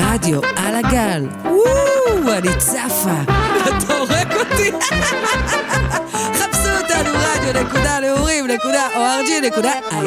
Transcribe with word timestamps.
רדיו 0.00 0.40
על 0.56 0.74
הגל. 0.74 1.26
וואו, 1.44 2.32
אני 2.38 2.48
צפה. 2.58 3.22
אתה 3.62 3.94
הורג 3.98 4.32
אותי. 4.32 4.70
חפשו 6.34 6.70
אותנו 6.82 7.10
רדיו.נעורים.org.il 7.14 10.06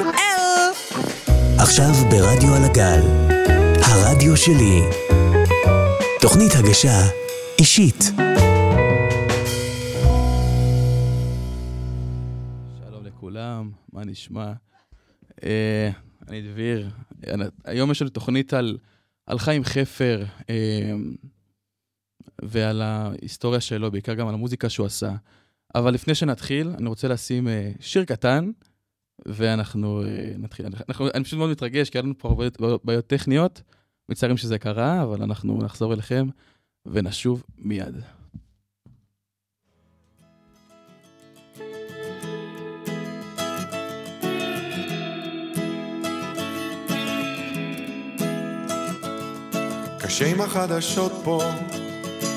עכשיו 1.60 1.89
ברדיו 2.12 2.55
על 2.55 2.63
הגל, 2.63 3.02
הרדיו 3.84 4.38
שלי. 4.38 4.81
תוכנית 6.22 6.52
הגשה 6.56 7.00
אישית. 7.60 8.04
שלום 12.88 13.06
לכולם, 13.06 13.72
מה 13.94 14.06
נשמע? 14.06 14.52
אה, 15.44 15.90
אני 16.30 16.42
דביר. 16.42 16.90
אני- 17.28 17.44
היום 17.66 17.92
יש 17.92 18.02
לנו 18.02 18.12
תוכנית 18.12 18.54
על, 18.54 18.78
על 19.28 19.39
חיים 19.39 19.64
חפר 19.64 20.23
אה, 20.50 20.94
ועל 22.41 22.81
ההיסטוריה 22.81 23.62
שלו, 23.62 23.91
בעיקר 23.91 24.13
גם 24.13 24.27
על 24.27 24.34
המוזיקה 24.34 24.70
שהוא 24.70 24.86
עשה. 24.86 25.16
אבל 25.76 25.94
לפני 25.94 26.16
שנתחיל, 26.16 26.70
אני 26.77 26.90
רוצה 26.90 27.08
לשים 27.08 27.48
אה, 27.48 27.72
שיר 27.80 28.05
קטן, 28.05 28.52
ואנחנו 29.26 30.03
אה, 30.03 30.31
נתחיל. 30.38 30.66
אנחנו, 30.90 31.08
אני 31.13 31.23
פשוט 31.23 31.40
מאוד 31.40 31.50
מתרגש, 31.50 31.90
כי 31.90 31.98
היה 31.98 32.03
לנו 32.03 32.13
פה 32.17 32.27
הרבה 32.27 32.45
בעיות 32.84 33.08
טכניות. 33.08 33.62
מצטערים 34.09 34.38
שזה 34.38 34.59
קרה, 34.59 35.03
אבל 35.03 35.23
אנחנו 35.23 35.58
נחזור 35.64 35.94
אליכם 35.94 36.28
ונשוב 36.86 37.44
מיד. 37.58 37.95
קשה 50.07 50.27
עם 50.27 50.41
החדשות 50.41 51.11
פה, 51.23 51.43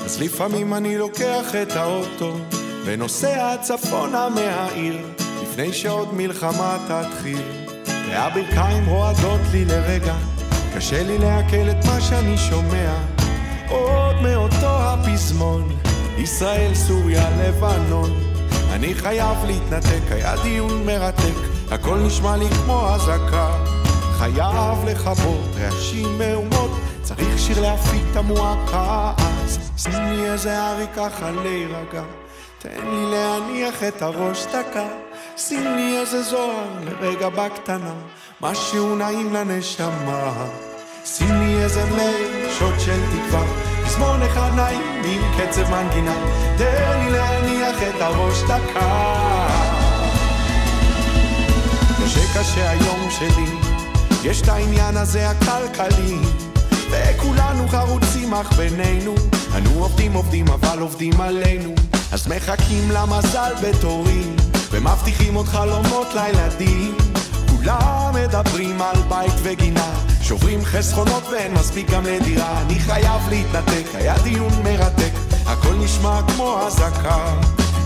אז 0.05 0.21
לפעמים 0.21 0.73
אני 0.73 0.97
לוקח 0.97 1.55
את 1.61 1.71
האוטו 1.71 2.37
ונוסע 2.85 3.55
צפונה 3.61 4.29
מהעיר, 4.29 5.07
לפני 5.43 5.73
שעוד 5.73 6.13
מלחמה 6.13 6.77
תתחיל. 6.87 7.41
והברכיים 8.09 8.85
רועדות 8.85 9.39
לי 9.51 9.65
לרגע, 9.65 10.15
קשה 10.75 11.03
לי 11.03 11.17
לעכל 11.17 11.69
את 11.69 11.85
מה 11.85 12.01
שאני 12.01 12.37
שומע. 12.37 12.93
עוד 13.69 14.15
מאותו 14.21 14.77
הפזמון, 14.79 15.69
ישראל, 16.17 16.75
סוריה, 16.75 17.29
לבנון. 17.29 18.11
אני 18.71 18.93
חייב 18.93 19.37
להתנתק, 19.45 20.11
היה 20.11 20.35
דיון 20.43 20.85
מרתק, 20.85 21.37
הכל 21.71 21.97
נשמע 21.97 22.37
לי 22.37 22.49
כמו 22.49 22.89
אזעקה. 22.89 23.51
חייב 24.17 24.85
לכבות 24.85 25.49
רעשים 25.57 26.17
מהומות, 26.17 26.71
צריך 27.15 27.39
שיר 27.39 27.61
להפיק 27.61 28.01
את 28.11 28.15
המועקה. 28.15 29.13
אז 29.17 29.59
שים 29.77 30.03
לי 30.03 30.31
איזה 30.31 30.69
ארי 30.69 30.85
ככה 30.95 31.31
להירגע, 31.31 32.03
תן 32.59 32.87
לי 32.87 33.11
להניח 33.11 33.83
את 33.83 34.01
הראש 34.01 34.45
דקה. 34.45 34.87
שים 35.37 35.75
לי 35.75 35.99
איזה 35.99 36.23
זוהר 36.23 36.65
לרגע 36.85 37.29
בקטנה, 37.29 37.93
משהו 38.41 38.95
נעים 38.95 39.33
לנשמה. 39.33 40.45
שים 41.05 41.41
לי 41.41 41.63
איזה 41.63 41.85
מייל, 41.85 42.49
שוט 42.59 42.79
של 42.79 42.99
תקווה, 43.11 43.43
פזמון 43.85 44.21
אחד 44.21 44.51
נעים 44.55 45.01
עם 45.05 45.21
קצב 45.37 45.71
מנגינה, 45.71 46.15
תן 46.57 46.99
לי 46.99 47.11
להניח 47.11 47.75
את 47.83 48.01
הראש 48.01 48.41
דקה. 48.43 49.31
קשה 52.35 52.69
היום 52.69 53.09
שלי, 53.09 53.45
יש 54.23 54.41
את 54.41 54.47
העניין 54.47 54.97
הזה 54.97 55.29
הכלכלי, 55.29 56.17
וכולנו 56.91 57.67
חרוצים 57.67 58.33
אך 58.33 58.53
בינינו, 58.53 59.15
אנו 59.57 59.69
עובדים 59.83 60.13
עובדים 60.13 60.47
אבל 60.47 60.79
עובדים 60.79 61.21
עלינו, 61.21 61.73
אז 62.11 62.27
מחכים 62.27 62.91
למזל 62.91 63.53
בתורים, 63.63 64.35
ומבטיחים 64.71 65.33
עוד 65.33 65.45
חלומות 65.47 66.07
לילדים, 66.15 66.95
כולם 67.49 68.11
מדברים 68.13 68.81
על 68.81 68.95
בית 69.09 69.33
וגינה, 69.43 69.93
שוברים 70.21 70.65
חסכונות 70.65 71.23
ואין 71.31 71.53
מספיק 71.53 71.89
גם 71.89 72.03
לדירה, 72.05 72.61
אני 72.61 72.79
חייב 72.79 73.29
להתנתק, 73.29 73.85
היה 73.93 74.15
דיון 74.23 74.53
מרתק, 74.63 75.11
הכל 75.45 75.73
נשמע 75.73 76.19
כמו 76.27 76.59
אזעקה, 76.67 77.35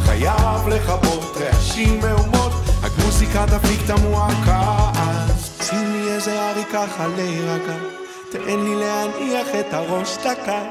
חייב 0.06 0.68
לכבות 0.68 1.38
רעשים 1.40 2.00
מהומות, 2.00 2.52
רק 2.84 2.92
מוזיקה 3.06 3.46
תפיק 3.48 3.80
את 3.86 3.90
המועקה, 3.90 4.92
אז 4.96 5.50
שים 5.70 5.92
לי 5.94 6.12
איזה 6.12 6.50
ארי 6.52 6.64
ככה 6.74 7.08
להירגע, 7.08 7.76
תן 8.36 8.60
לי 8.60 8.76
להניח 8.76 9.48
את 9.60 9.74
הראש 9.74 10.18
דקה, 10.18 10.62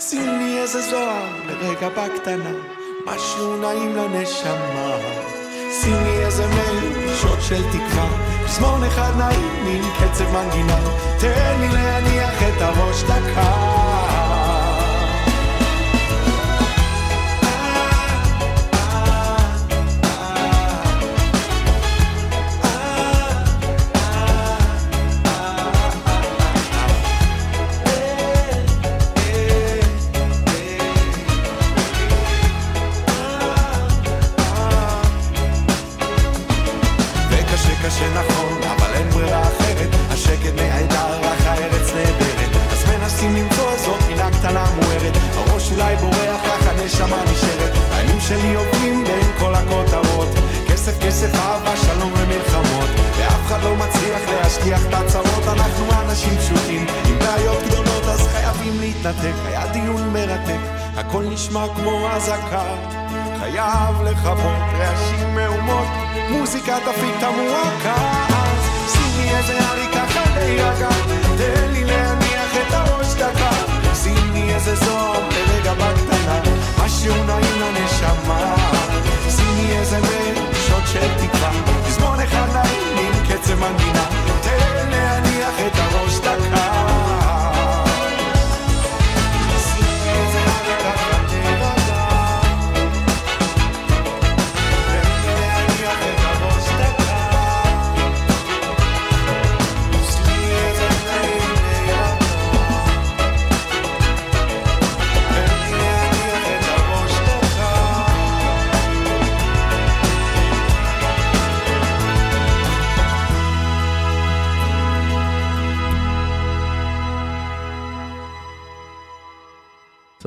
שים 0.00 0.38
לי 0.38 0.58
איזה 0.58 0.80
זוהר 0.80 1.28
לרגע 1.46 1.88
בקטנה, 1.88 2.50
משהו 3.06 3.56
נעים 3.56 3.96
לנשמה. 3.96 4.96
שים 5.80 5.96
לי 6.04 6.24
איזה 6.24 6.46
מייל, 6.46 7.14
שוט 7.20 7.40
של 7.40 7.62
תקווה, 7.68 8.08
פזמון 8.46 8.84
אחד 8.84 9.12
נעים 9.18 9.66
עם 9.66 9.90
קצב 10.00 10.32
מנגינה, 10.32 10.78
תן 11.20 11.60
לי 11.60 11.68
להניח 11.68 12.42
את 12.42 12.62
הראש 12.62 13.02
דקה. 13.02 14.31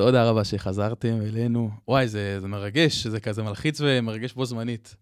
תודה 0.06 0.30
רבה 0.30 0.44
שחזרתם 0.44 1.20
אלינו. 1.22 1.70
וואי, 1.88 2.08
זה, 2.08 2.40
זה 2.40 2.48
מרגש, 2.48 3.06
זה 3.06 3.20
כזה 3.20 3.42
מלחיץ 3.42 3.80
ומרגש 3.80 4.32
בו 4.32 4.44
זמנית. 4.44 4.96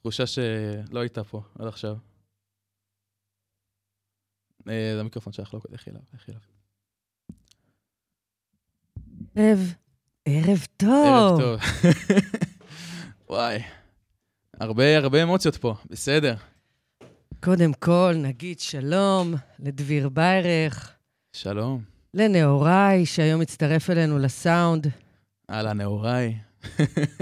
תחושה 0.00 0.26
שלא 0.26 1.00
הייתה 1.00 1.24
פה 1.24 1.42
עד 1.58 1.66
עכשיו. 1.66 1.96
אה, 4.68 4.92
זה 4.94 5.00
המיקרופון 5.00 5.32
שלך, 5.32 5.54
לא 5.54 5.60
לכי 5.70 5.90
אליו, 5.90 6.02
לכי 6.14 6.32
אליו. 6.32 6.42
ערב, 9.34 9.74
ערב 10.24 10.66
טוב. 10.76 11.06
ערב 11.06 11.40
טוב. 11.40 11.60
וואי, 13.30 13.58
הרבה 14.60 14.98
הרבה 14.98 15.22
אמוציות 15.22 15.56
פה, 15.56 15.74
בסדר. 15.90 16.34
קודם 17.44 17.72
כל, 17.72 18.14
נגיד 18.16 18.60
שלום 18.60 19.34
לדביר 19.58 20.08
ביירך. 20.08 20.96
שלום. 21.32 21.91
לנאוריי, 22.14 23.06
שהיום 23.06 23.40
מצטרף 23.40 23.90
אלינו 23.90 24.18
לסאונד. 24.18 24.86
אהלן, 25.50 25.76
נאוריי. 25.78 26.38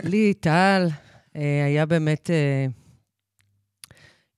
לי, 0.04 0.34
טל, 0.34 0.86
אה, 1.36 1.64
היה 1.66 1.86
באמת 1.86 2.30
אה, 2.30 2.66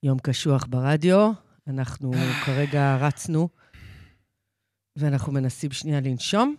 יום 0.03 0.19
קשוח 0.19 0.65
ברדיו. 0.69 1.31
אנחנו 1.67 2.11
כרגע 2.45 2.97
רצנו, 3.01 3.49
ואנחנו 4.97 5.31
מנסים 5.33 5.71
שנייה 5.71 5.99
לנשום. 6.01 6.55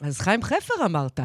אז 0.00 0.18
חיים 0.20 0.42
חפר 0.42 0.74
אמרת. 0.86 1.20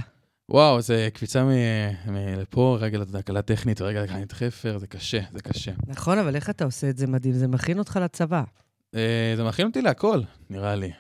וואו, 0.49 0.81
זה 0.81 1.09
קפיצה 1.13 1.43
מ- 1.43 2.11
מלפה, 2.13 2.77
רגע 2.79 2.97
לתקלה 2.97 3.41
טכנית, 3.41 3.81
ורגע 3.81 4.03
לקחת 4.03 4.31
חפר, 4.31 4.77
זה 4.77 4.87
קשה, 4.87 5.19
זה 5.33 5.41
קשה. 5.41 5.71
נכון, 5.87 6.17
אבל 6.17 6.35
איך 6.35 6.49
אתה 6.49 6.65
עושה 6.65 6.89
את 6.89 6.97
זה 6.97 7.07
מדהים? 7.07 7.33
זה 7.33 7.47
מכין 7.47 7.79
אותך 7.79 7.99
לצבא. 8.03 8.43
אה, 8.95 9.33
זה 9.37 9.43
מכין 9.43 9.67
אותי 9.67 9.81
להכל, 9.81 10.21
נראה 10.49 10.75
לי. 10.75 10.91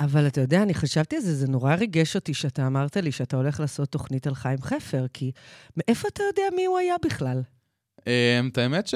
אבל 0.00 0.26
אתה 0.26 0.40
יודע, 0.40 0.62
אני 0.62 0.74
חשבתי 0.74 1.16
על 1.16 1.22
זה, 1.22 1.34
זה 1.34 1.48
נורא 1.48 1.74
ריגש 1.74 2.16
אותי 2.16 2.34
שאתה 2.34 2.66
אמרת 2.66 2.96
לי 2.96 3.12
שאתה 3.12 3.36
הולך 3.36 3.60
לעשות 3.60 3.88
תוכנית 3.88 4.26
על 4.26 4.34
חיים 4.34 4.62
חפר, 4.62 5.06
כי 5.12 5.32
מאיפה 5.76 6.08
אתה 6.08 6.22
יודע 6.22 6.42
מי 6.56 6.64
הוא 6.64 6.78
היה 6.78 6.94
בכלל? 7.04 7.42
אה, 8.06 8.40
את 8.52 8.58
האמת 8.58 8.86
ש... 8.86 8.94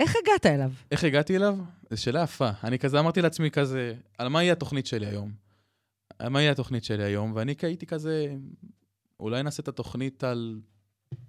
איך 0.00 0.14
הגעת 0.22 0.46
אליו? 0.46 0.72
איך 0.90 1.04
הגעתי 1.04 1.36
אליו? 1.36 1.56
זו 1.90 2.02
שאלה 2.02 2.22
יפה. 2.22 2.50
אני 2.64 2.78
כזה 2.78 3.00
אמרתי 3.00 3.22
לעצמי 3.22 3.50
כזה, 3.50 3.94
על 4.18 4.28
מה 4.28 4.42
יהיה 4.42 4.52
התוכנית 4.52 4.86
שלי 4.86 5.06
היום? 5.06 5.32
על 6.18 6.28
מה 6.28 6.40
יהיה 6.40 6.52
התוכנית 6.52 6.84
שלי 6.84 7.04
היום? 7.04 7.32
ואני 7.34 7.54
הייתי 7.62 7.86
כזה, 7.86 8.34
אולי 9.20 9.42
נעשה 9.42 9.62
את 9.62 9.68
התוכנית 9.68 10.24
על, 10.24 10.60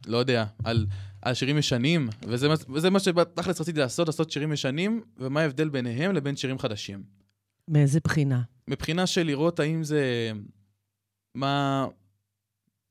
לא 0.07 0.17
יודע, 0.17 0.45
על, 0.63 0.87
על 1.21 1.33
שירים 1.33 1.57
ישנים, 1.57 2.09
וזה, 2.27 2.47
וזה 2.73 2.89
מה 2.89 2.99
שבתכלס 2.99 3.61
רציתי 3.61 3.79
לעשות, 3.79 4.07
לעשות 4.07 4.31
שירים 4.31 4.53
ישנים, 4.53 5.01
ומה 5.17 5.41
ההבדל 5.41 5.69
ביניהם 5.69 6.13
לבין 6.13 6.35
שירים 6.35 6.59
חדשים. 6.59 7.20
מאיזה 7.67 7.99
בחינה? 8.03 8.41
מבחינה 8.67 9.07
של 9.07 9.23
לראות 9.23 9.59
האם 9.59 9.83
זה... 9.83 10.31
מה... 11.35 11.87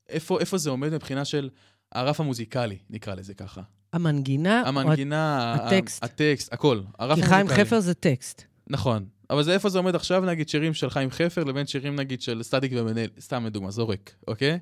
איפה, 0.09 0.39
איפה 0.39 0.57
זה 0.57 0.69
עומד 0.69 0.93
מבחינה 0.93 1.25
של 1.25 1.49
הרף 1.91 2.19
המוזיקלי, 2.19 2.77
נקרא 2.89 3.15
לזה 3.15 3.33
ככה. 3.33 3.61
המנגינה? 3.93 4.61
או 4.63 4.67
המנגינה, 4.67 5.37
ה- 5.39 5.53
הטקסט. 5.67 6.03
הטקסט, 6.03 6.53
הכל. 6.53 6.81
הרף 6.99 7.15
כי 7.15 7.23
חיים 7.23 7.39
המוזיקלי. 7.39 7.65
חפר 7.65 7.79
זה 7.79 7.93
טקסט. 7.93 8.43
נכון. 8.67 9.05
אבל 9.29 9.43
זה 9.43 9.53
איפה 9.53 9.69
זה 9.69 9.77
עומד 9.77 9.95
עכשיו, 9.95 10.25
נגיד, 10.25 10.49
שירים 10.49 10.73
של 10.73 10.89
חיים 10.89 11.11
חפר 11.11 11.43
לבין 11.43 11.67
שירים, 11.67 11.95
נגיד, 11.95 12.21
של 12.21 12.43
סטטיק 12.43 12.71
ומנהל, 12.75 13.09
סתם 13.19 13.45
לדוגמה, 13.45 13.71
זורק, 13.71 14.15
אוקיי? 14.27 14.59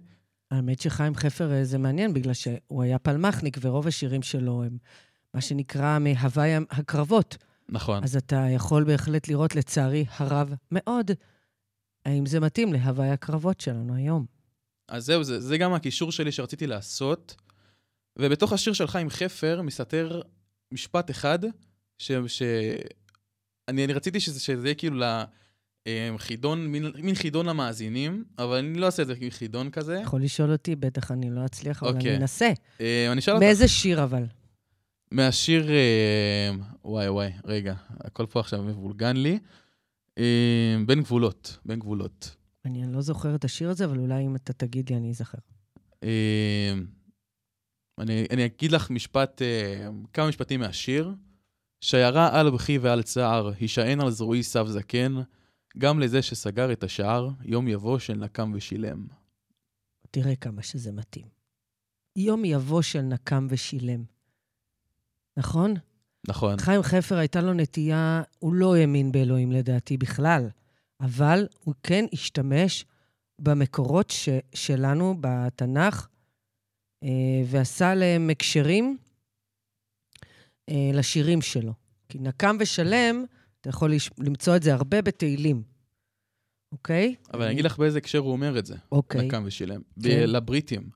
האמת 0.51 0.81
שחיים 0.81 1.15
חפר 1.15 1.51
אה, 1.51 1.63
זה 1.63 1.77
מעניין, 1.77 2.13
בגלל 2.13 2.33
שהוא 2.33 2.83
היה 2.83 2.99
פלמחניק, 2.99 3.57
ורוב 3.61 3.87
השירים 3.87 4.21
שלו 4.21 4.63
הם 4.63 4.77
מה 5.33 5.41
שנקרא 5.41 5.99
מהוואי 5.99 6.51
הקרבות. 6.69 7.37
נכון. 7.71 8.03
אז 8.03 8.15
אתה 8.15 8.45
יכול 8.55 8.83
בהחלט 8.83 9.27
לראות, 9.27 9.55
לצערי 9.55 10.05
הרב 10.17 10.53
מאוד, 10.71 11.11
האם 12.05 12.25
זה 12.25 12.39
מתאים 12.39 12.73
להוואי 12.73 13.09
הקרבות 13.09 13.61
שלנו 13.61 13.95
היום. 13.95 14.25
אז 14.87 15.05
זהו, 15.05 15.23
זה, 15.23 15.39
זה 15.39 15.57
גם 15.57 15.73
הקישור 15.73 16.11
שלי 16.11 16.31
שרציתי 16.31 16.67
לעשות. 16.67 17.35
ובתוך 18.19 18.53
השיר 18.53 18.73
של 18.73 18.87
חיים 18.87 19.09
חפר 19.09 19.61
מסתתר 19.61 20.21
משפט 20.73 21.11
אחד, 21.11 21.39
ש... 21.97 22.11
ש... 22.27 22.41
אני, 23.67 23.85
אני 23.85 23.93
רציתי 23.93 24.19
שזה, 24.19 24.39
שזה 24.39 24.67
יהיה 24.67 24.75
כאילו 24.75 24.97
לחידון, 25.87 26.67
מין, 26.67 26.91
מין 26.95 27.15
חידון 27.15 27.45
למאזינים, 27.45 28.23
אבל 28.39 28.57
אני 28.57 28.77
לא 28.77 28.85
אעשה 28.85 29.01
את 29.01 29.07
זה 29.07 29.15
כחידון 29.15 29.69
כזה. 29.69 29.99
יכול 30.03 30.21
לשאול 30.21 30.51
אותי, 30.51 30.75
בטח 30.75 31.11
אני 31.11 31.29
לא 31.29 31.45
אצליח, 31.45 31.83
אבל 31.83 31.95
אוקיי. 31.95 32.11
אני 32.11 32.21
אנסה. 32.21 32.51
אה, 32.81 33.11
אני 33.11 33.19
אשאל 33.19 33.33
אותך. 33.33 33.45
מאיזה 33.45 33.67
שיר 33.67 34.03
אבל? 34.03 34.23
מהשיר, 35.11 35.69
אה, 35.69 36.51
וואי 36.83 37.09
וואי, 37.09 37.31
רגע, 37.45 37.73
הכל 37.89 38.25
פה 38.25 38.39
עכשיו 38.39 38.63
מבולגן 38.63 39.17
לי. 39.17 39.39
אה, 40.17 40.75
בין 40.85 41.01
גבולות, 41.01 41.57
בין 41.65 41.79
גבולות. 41.79 42.35
אני 42.65 42.93
לא 42.93 43.01
זוכר 43.01 43.35
את 43.35 43.43
השיר 43.43 43.69
הזה, 43.69 43.85
אבל 43.85 43.99
אולי 43.99 44.25
אם 44.25 44.35
אתה 44.35 44.53
תגיד 44.53 44.89
לי, 44.89 44.97
אני 44.97 45.09
אזכר. 45.09 45.37
אה, 46.03 46.73
אני, 47.99 48.25
אני 48.31 48.45
אגיד 48.45 48.71
לך 48.71 48.89
משפט, 48.89 49.41
כמה 50.13 50.27
משפטים 50.27 50.59
מהשיר. 50.59 51.13
שיירה 51.81 52.39
על 52.39 52.49
בכי 52.49 52.77
ועל 52.77 53.03
צער, 53.03 53.51
הישען 53.59 54.01
על 54.01 54.11
זרועי 54.11 54.43
סב 54.43 54.67
זקן, 54.67 55.15
גם 55.77 55.99
לזה 55.99 56.21
שסגר 56.21 56.71
את 56.71 56.83
השער, 56.83 57.29
יום 57.45 57.67
יבוא 57.67 57.99
של 57.99 58.13
נקם 58.13 58.51
ושילם. 58.55 59.07
תראה 60.11 60.35
כמה 60.35 60.63
שזה 60.63 60.91
מתאים. 60.91 61.27
יום 62.15 62.45
יבוא 62.45 62.81
של 62.81 63.01
נקם 63.01 63.47
ושילם. 63.49 64.03
נכון? 65.39 65.73
נכון, 66.27 66.57
חיים 66.59 66.81
חפר 66.83 67.15
הייתה 67.17 67.41
לו 67.41 67.53
נטייה, 67.53 68.21
הוא 68.39 68.53
לא 68.53 68.75
האמין 68.75 69.11
באלוהים 69.11 69.51
לדעתי 69.51 69.97
בכלל, 69.97 70.49
אבל 71.01 71.47
הוא 71.63 71.73
כן 71.83 72.05
השתמש 72.13 72.85
במקורות 73.41 74.09
ש, 74.09 74.29
שלנו 74.55 75.15
בתנ"ך, 75.21 76.07
אה, 77.03 77.09
ועשה 77.45 77.95
להם 77.95 78.29
הקשרים 78.29 78.97
אה, 80.69 80.91
לשירים 80.93 81.41
שלו. 81.41 81.73
כי 82.09 82.19
נקם 82.19 82.57
ושלם, 82.59 83.25
אתה 83.61 83.69
יכול 83.69 83.93
לש- 83.95 84.09
למצוא 84.17 84.55
את 84.55 84.63
זה 84.63 84.73
הרבה 84.73 85.01
בתהילים, 85.01 85.63
אוקיי? 86.71 87.15
אבל 87.33 87.43
אני 87.43 87.51
אגיד 87.53 87.65
לך 87.65 87.77
באיזה 87.79 87.97
הקשר 87.97 88.17
הוא 88.17 88.31
אומר 88.31 88.59
את 88.59 88.65
זה, 88.65 88.75
אוקיי. 88.91 89.27
נקם 89.27 89.43
ושילם. 89.45 89.81
ב- 89.97 90.03
כן. 90.03 90.29
לבריטים, 90.29 90.89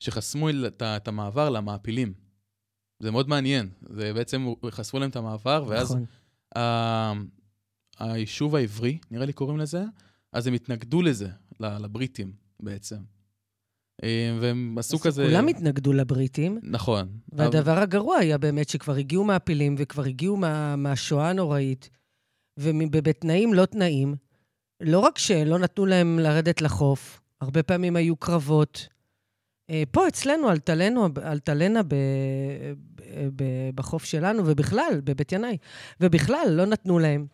שחסמו 0.00 0.50
את 0.50 0.82
את 0.82 1.08
המעבר 1.08 1.50
למעפילים. 1.50 2.12
זה 3.00 3.10
מאוד 3.10 3.28
מעניין. 3.28 3.68
זה 3.88 4.12
בעצם, 4.12 4.46
חשפו 4.70 4.98
להם 4.98 5.10
את 5.10 5.16
המעבר, 5.16 5.64
ואז 5.68 5.90
נכון. 5.90 6.04
ה- 6.56 7.12
היישוב 7.98 8.56
העברי, 8.56 8.98
נראה 9.10 9.26
לי 9.26 9.32
קוראים 9.32 9.58
לזה, 9.58 9.84
אז 10.32 10.46
הם 10.46 10.54
התנגדו 10.54 11.02
לזה, 11.02 11.28
לבריטים 11.60 12.32
בעצם. 12.60 12.96
אה, 14.02 14.38
והם 14.40 14.78
עשו 14.78 14.98
כזה... 14.98 15.24
כולם 15.24 15.48
התנגדו 15.48 15.92
לבריטים, 15.92 16.58
נכון. 16.62 17.08
והדבר 17.32 17.78
הגרוע 17.78 18.16
היה 18.16 18.38
באמת 18.38 18.68
שכבר 18.68 18.94
הגיעו 18.94 19.24
מעפילים 19.24 19.74
וכבר 19.78 20.04
הגיעו 20.04 20.36
מה, 20.36 20.76
מהשואה 20.76 21.30
הנוראית, 21.30 21.90
ובתנאים 22.58 23.54
לא 23.54 23.66
תנאים. 23.66 24.14
לא 24.80 24.98
רק 24.98 25.18
שלא 25.18 25.58
נתנו 25.58 25.86
להם 25.86 26.18
לרדת 26.18 26.60
לחוף, 26.60 27.20
הרבה 27.40 27.62
פעמים 27.62 27.96
היו 27.96 28.16
קרבות. 28.16 28.88
אה, 29.70 29.82
פה 29.90 30.08
אצלנו, 30.08 30.48
על 30.48 30.58
טלנו, 30.58 31.08
על 31.22 31.38
טלנה 31.38 31.82
ב, 31.82 31.88
ב, 31.88 33.02
ב, 33.36 33.44
בחוף 33.74 34.04
שלנו, 34.04 34.42
ובכלל, 34.46 35.00
בבית 35.04 35.32
ינאי, 35.32 35.56
ובכלל, 36.00 36.46
לא 36.50 36.66
נתנו 36.66 36.98
להם. 36.98 37.26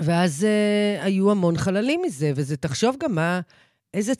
ואז 0.00 0.44
אה, 0.44 1.04
היו 1.04 1.30
המון 1.30 1.56
חללים 1.56 2.02
מזה, 2.02 2.32
וזה, 2.36 2.56
תחשוב 2.56 2.96
גם 3.00 3.14
מה, 3.14 3.40
איזה, 3.94 4.12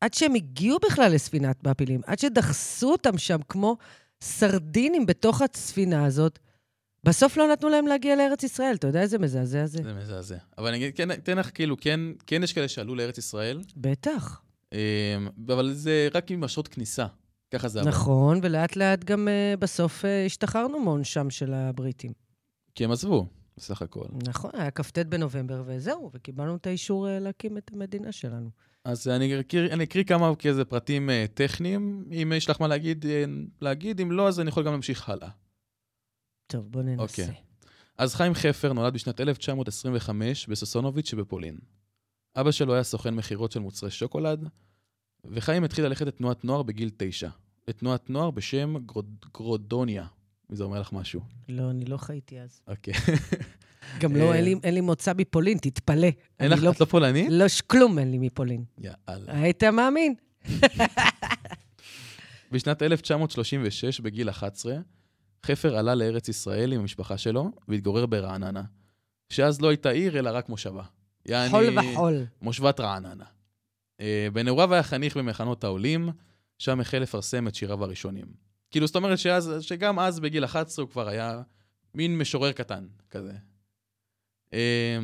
עד 0.00 0.14
שהם 0.14 0.34
הגיעו 0.34 0.78
בכלל 0.78 1.14
לספינת 1.14 1.64
מעפילים, 1.64 2.00
עד 2.06 2.18
שדחסו 2.18 2.92
אותם 2.92 3.18
שם 3.18 3.38
כמו 3.48 3.76
סרדינים 4.20 5.06
בתוך 5.06 5.42
הספינה 5.42 6.04
הזאת, 6.04 6.38
בסוף 7.04 7.36
לא 7.36 7.52
נתנו 7.52 7.68
להם 7.68 7.86
להגיע 7.86 8.16
לארץ 8.16 8.42
ישראל. 8.42 8.74
אתה 8.74 8.86
יודע 8.86 9.00
איזה 9.00 9.18
מזעזע 9.18 9.66
זה? 9.66 9.82
זה 9.82 9.94
מזעזע. 9.94 10.36
אבל 10.58 10.68
אני 10.68 10.76
אגיד, 10.76 10.96
כן, 10.96 11.10
אתן 11.10 11.38
לך, 11.38 11.50
כאילו, 11.54 11.76
כן, 11.80 12.00
כן 12.26 12.42
יש 12.42 12.52
כאלה 12.52 12.68
שעלו 12.68 12.94
לארץ 12.94 13.18
ישראל, 13.18 13.60
בטח. 13.76 14.40
אה, 14.72 15.16
אבל 15.48 15.72
זה 15.72 16.08
רק 16.14 16.30
עם 16.30 16.44
אשרות 16.44 16.68
כניסה. 16.68 17.06
ככה 17.50 17.68
זה 17.68 17.80
עבד. 17.80 17.88
נכון, 17.88 18.40
ולאט 18.42 18.76
לאט 18.76 19.04
גם 19.04 19.28
uh, 19.28 19.56
בסוף 19.56 20.04
uh, 20.04 20.26
השתחררנו 20.26 20.80
מעונשם 20.80 21.30
של 21.30 21.54
הבריטים. 21.54 22.12
כי 22.74 22.84
הם 22.84 22.90
עזבו, 22.90 23.26
בסך 23.56 23.82
הכל. 23.82 24.04
נכון, 24.28 24.50
היה 24.54 24.70
כ"ט 24.70 24.98
בנובמבר 24.98 25.62
וזהו, 25.66 26.10
וקיבלנו 26.14 26.56
את 26.56 26.66
האישור 26.66 27.06
uh, 27.06 27.10
להקים 27.20 27.58
את 27.58 27.70
המדינה 27.74 28.12
שלנו. 28.12 28.50
אז 28.84 29.08
אני 29.08 29.40
אקריא, 29.40 29.72
אני 29.72 29.84
אקריא 29.84 30.04
כמה 30.04 30.36
כאיזה 30.36 30.64
פרטים 30.64 31.10
אה, 31.10 31.24
טכניים, 31.34 32.04
אם 32.22 32.32
יש 32.36 32.50
לך 32.50 32.60
מה 32.60 32.68
להגיד, 32.68 33.06
אה, 33.06 33.24
להגיד, 33.60 34.00
אם 34.00 34.12
לא, 34.12 34.28
אז 34.28 34.40
אני 34.40 34.48
יכול 34.48 34.64
גם 34.64 34.72
להמשיך 34.72 35.08
הלאה. 35.08 35.28
טוב, 36.46 36.72
בוא 36.72 36.82
ננסה. 36.82 37.02
אוקיי. 37.02 37.34
אז 37.98 38.14
חיים 38.14 38.34
חפר 38.34 38.72
נולד 38.72 38.94
בשנת 38.94 39.20
1925 39.20 40.46
בסוסונוביץ' 40.46 41.08
שבפולין. 41.08 41.58
אבא 42.36 42.50
שלו 42.50 42.74
היה 42.74 42.82
סוכן 42.82 43.14
מכירות 43.14 43.52
של 43.52 43.60
מוצרי 43.60 43.90
שוקולד, 43.90 44.48
וחיים 45.24 45.64
התחיל 45.64 45.84
ללכת 45.84 46.06
לתנועת 46.06 46.44
נוער 46.44 46.62
בגיל 46.62 46.90
תשע. 46.96 47.28
לתנועת 47.68 48.10
נוער 48.10 48.30
בשם 48.30 48.74
גרוד, 48.86 49.16
גרודוניה, 49.34 50.06
אם 50.50 50.56
זה 50.56 50.64
אומר 50.64 50.80
לך 50.80 50.92
משהו. 50.92 51.20
לא, 51.48 51.70
אני 51.70 51.84
לא 51.84 51.96
חייתי 51.96 52.40
אז. 52.40 52.60
אוקיי. 52.68 52.94
גם 54.00 54.16
לא, 54.16 54.30
אה, 54.30 54.34
אין 54.34 54.44
לי, 54.44 54.54
אין 54.64 54.74
לי 54.74 54.80
מוצא 54.80 55.12
מפולין, 55.16 55.58
תתפלא. 55.58 56.08
אין 56.40 56.50
לך, 56.50 56.62
לא, 56.62 56.70
את 56.70 56.80
לא 56.80 56.86
פולנית? 56.86 57.26
לא, 57.30 57.44
כלום 57.66 57.98
אין 57.98 58.10
לי 58.10 58.18
מפולין. 58.18 58.64
יאללה. 58.78 59.40
היית 59.40 59.64
מאמין? 59.64 60.14
בשנת 62.52 62.82
1936, 62.82 64.00
בגיל 64.00 64.30
11, 64.30 64.76
חפר 65.46 65.76
עלה 65.76 65.94
לארץ 65.94 66.28
ישראל 66.28 66.72
עם 66.72 66.80
המשפחה 66.80 67.18
שלו 67.18 67.50
והתגורר 67.68 68.06
ברעננה, 68.06 68.62
שאז 69.30 69.60
לא 69.60 69.68
הייתה 69.68 69.90
עיר 69.90 70.18
אלא 70.18 70.30
רק 70.32 70.48
מושבה. 70.48 70.82
יעני, 71.28 71.50
חול 71.50 71.78
וחול. 71.78 72.26
מושבת 72.42 72.80
רעננה. 72.80 73.24
אה, 74.00 74.28
בנעוריו 74.32 74.74
היה 74.74 74.82
חניך 74.82 75.16
במחנות 75.16 75.64
העולים, 75.64 76.08
שם 76.58 76.80
החל 76.80 76.98
לפרסם 76.98 77.48
את 77.48 77.54
שיריו 77.54 77.84
הראשונים. 77.84 78.26
כאילו, 78.70 78.86
זאת 78.86 78.96
אומרת 78.96 79.18
שאז, 79.18 79.52
שגם 79.60 79.98
אז, 79.98 80.20
בגיל 80.20 80.44
11, 80.44 80.82
הוא 80.82 80.90
כבר 80.90 81.08
היה 81.08 81.42
מין 81.94 82.18
משורר 82.18 82.52
קטן, 82.52 82.86
כזה. 83.10 83.32
אה, 84.52 84.98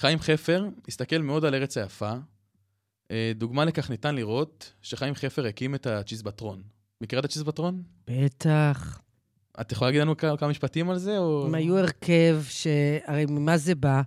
חיים 0.00 0.18
חפר 0.18 0.68
הסתכל 0.88 1.18
מאוד 1.18 1.44
על 1.44 1.54
ארץ 1.54 1.76
היפה. 1.76 2.12
אה, 3.10 3.32
דוגמה 3.34 3.64
לכך 3.64 3.90
ניתן 3.90 4.14
לראות 4.14 4.72
שחיים 4.82 5.14
חפר 5.14 5.46
הקים 5.46 5.74
את 5.74 5.86
הצ'יזבטרון. 5.86 6.62
מכירה 7.00 7.20
את 7.20 7.24
הצ'יזבטרון? 7.24 7.82
בטח. 8.06 9.00
את 9.60 9.72
יכולה 9.72 9.88
להגיד 9.88 10.00
לנו 10.02 10.16
כמה 10.16 10.48
משפטים 10.48 10.90
על 10.90 10.98
זה, 10.98 11.18
או... 11.18 11.46
הם 11.46 11.54
היו 11.54 11.78
הרכב 11.78 12.42
ש... 12.48 12.66
הרי 13.06 13.26
ממה 13.26 13.56
זה 13.56 13.74
בא? 13.74 14.02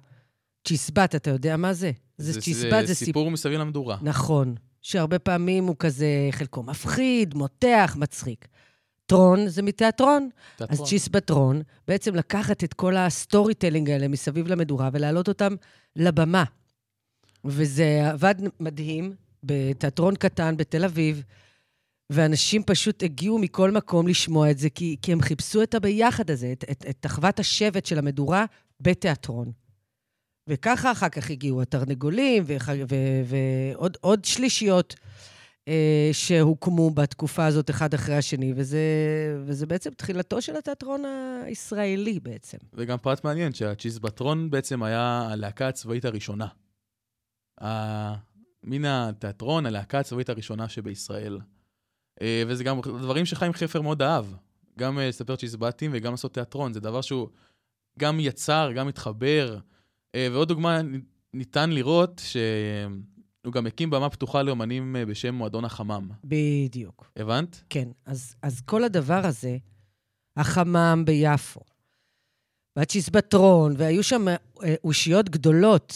צ'יזבט, 0.66 1.16
אתה 1.16 1.30
יודע 1.30 1.58
מה 1.58 1.74
זה? 1.74 1.92
זה 2.18 2.42
צ'יזבט, 2.42 2.88
זה 2.88 2.96
סיפור... 2.96 3.06
סיפור 3.06 3.32
מסביב 3.32 3.60
למדורה. 3.60 3.98
נכון. 4.02 4.56
שהרבה 4.82 5.20
פעמים 5.20 5.66
הוא 5.66 5.76
כזה, 5.80 6.08
חלקו 6.32 6.64
מפחיד, 6.64 7.34
מותח, 7.34 7.96
מצחיק. 8.00 8.48
טרון 9.06 9.48
זה 9.48 9.62
מתיאטרון. 9.62 10.30
אז 10.60 10.68
תיאטרון. 10.68 10.88
צ'יזבטרון, 10.88 11.62
בעצם 11.88 12.16
לקחת 12.16 12.64
את 12.64 12.74
כל 12.74 12.98
ה 12.98 13.54
storytelling 13.54 13.90
האלה 13.90 14.08
מסביב 14.08 14.48
למדורה 14.48 14.90
ולהעלות 14.94 15.28
אותם 15.28 15.56
לבמה. 15.96 16.44
וזה 17.46 18.10
עבד 18.12 18.36
מדהים 18.60 19.14
בתיאטרון 19.44 20.16
קטן 20.16 20.58
בתל 20.58 20.86
אביב, 20.86 21.24
ואנשים 22.10 22.64
פשוט 22.64 23.04
הגיעו 23.04 23.40
מכל 23.40 23.72
מקום 23.72 24.08
לשמוע 24.08 24.52
את 24.52 24.58
זה, 24.58 24.70
כי, 24.70 24.96
כי 25.02 25.12
הם 25.12 25.22
חיפשו 25.22 25.64
את 25.64 25.76
הביחד 25.76 26.32
הזה, 26.32 26.52
את, 26.52 26.64
את, 26.72 26.86
את 26.90 27.06
אחוות 27.06 27.40
השבט 27.40 27.86
של 27.86 28.00
המדורה 28.00 28.46
בתיאטרון. 28.82 29.52
וככה 30.50 30.92
אחר 30.92 31.10
כך 31.10 31.30
הגיעו 31.30 31.62
התרנגולים 31.62 32.44
וח- 32.48 32.70
ו- 32.90 33.36
ועוד 33.76 33.98
עוד 34.02 34.26
שלישיות 34.26 34.96
אה, 35.68 36.10
שהוקמו 36.12 36.90
בתקופה 36.90 37.46
הזאת 37.46 37.70
אחד 37.70 37.94
אחרי 37.94 38.16
השני, 38.16 38.54
וזה, 38.56 38.80
וזה 39.46 39.66
בעצם 39.66 39.90
תחילתו 39.94 40.42
של 40.42 40.56
התיאטרון 40.56 41.04
הישראלי 41.46 42.20
בעצם. 42.20 42.58
וגם 42.74 42.98
פרט 42.98 43.24
מעניין, 43.24 43.54
שהצ'יזבטרון 43.54 44.50
בעצם 44.50 44.84
היה 44.84 45.28
הלהקה 45.32 45.68
הצבאית 45.68 46.06
הראשונה. 46.06 46.48
מן 48.64 48.86
התיאטרון, 48.86 49.66
הלהקה 49.66 50.00
הצבאית 50.00 50.30
הראשונה 50.30 50.70
שבישראל. 50.70 51.40
אה, 52.22 52.44
וזה 52.48 52.64
גם 52.64 52.82
דברים 52.82 53.26
שחיים 53.26 53.54
חפר 53.54 53.82
מאוד 53.82 54.02
אהב. 54.02 54.26
גם 54.80 55.00
אה, 55.00 55.08
לספר 55.10 55.36
צ'יזבטים 55.36 55.92
וגם 55.94 56.12
לעשות 56.12 56.34
תיאטרון. 56.34 56.74
זה 56.74 56.80
דבר 56.80 57.02
שהוא 57.02 57.30
גם 58.00 58.20
יצר, 58.20 58.72
גם 58.76 58.88
התחבר. 58.88 59.60
אה, 60.16 60.28
ועוד 60.32 60.48
דוגמה, 60.48 60.82
ניתן 61.34 61.70
לראות 61.70 62.22
שהוא 62.26 63.54
גם 63.54 63.68
הקים 63.68 63.90
במה 63.90 64.10
פתוחה 64.10 64.42
לאומנים 64.42 64.96
אה, 64.96 65.06
בשם 65.06 65.36
מועדון 65.36 65.66
החמם. 65.66 66.10
בדיוק. 66.24 67.12
הבנת? 67.16 67.64
כן, 67.70 67.88
אז, 68.06 68.36
אז 68.42 68.62
כל 68.62 68.84
הדבר 68.84 69.26
הזה, 69.26 69.58
החמם 70.38 71.04
ביפו, 71.06 71.60
והצ'יזבטרון, 72.76 73.74
והיו 73.78 74.04
שם 74.04 74.28
אה, 74.28 74.76
אושיות 74.84 75.30
גדולות, 75.30 75.94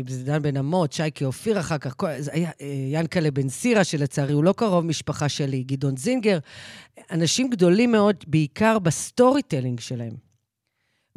אם 0.00 0.08
זה 0.08 0.24
דן 0.24 0.42
בן 0.42 0.56
אמות, 0.56 0.92
שייקי 0.92 1.24
אופיר 1.24 1.60
אחר 1.60 1.78
כך, 1.78 1.94
כל, 1.96 2.06
היה 2.32 2.50
ינקלה 2.92 3.30
בן 3.30 3.48
סירה, 3.48 3.84
שלצערי 3.84 4.32
הוא 4.32 4.44
לא 4.44 4.52
קרוב 4.52 4.84
משפחה 4.84 5.28
שלי, 5.28 5.62
גדעון 5.62 5.96
זינגר, 5.96 6.38
אנשים 7.10 7.50
גדולים 7.50 7.92
מאוד, 7.92 8.24
בעיקר 8.26 8.78
ב 8.78 9.42
storytelling 9.42 9.80
שלהם. 9.80 10.29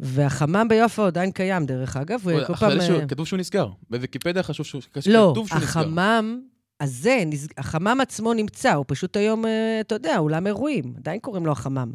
והחמאם 0.00 0.66
ביפו 0.68 1.02
עדיין 1.02 1.30
קיים, 1.30 1.66
דרך 1.66 1.96
אגב, 1.96 2.20
וכל 2.24 2.54
פעם... 2.54 2.80
שהוא, 2.80 3.00
אה, 3.00 3.06
כתוב 3.06 3.26
שהוא 3.26 3.38
נסגר. 3.38 3.68
בוויקיפדיה 3.90 4.42
חשוב 4.42 4.66
שהוא, 4.66 4.82
לא, 5.06 5.30
כתוב 5.32 5.48
שהוא 5.48 5.58
נסגר. 5.58 5.68
החמאם 5.80 6.40
הזה, 6.80 7.22
נס- 7.26 7.48
החמאם 7.58 7.98
עצמו 8.02 8.34
נמצא, 8.34 8.72
הוא 8.72 8.84
פשוט 8.88 9.16
היום, 9.16 9.46
אה, 9.46 9.80
אתה 9.80 9.94
יודע, 9.94 10.18
אולם 10.18 10.46
אירועים, 10.46 10.94
עדיין 10.96 11.20
קוראים 11.20 11.46
לו 11.46 11.52
החמאם. 11.52 11.92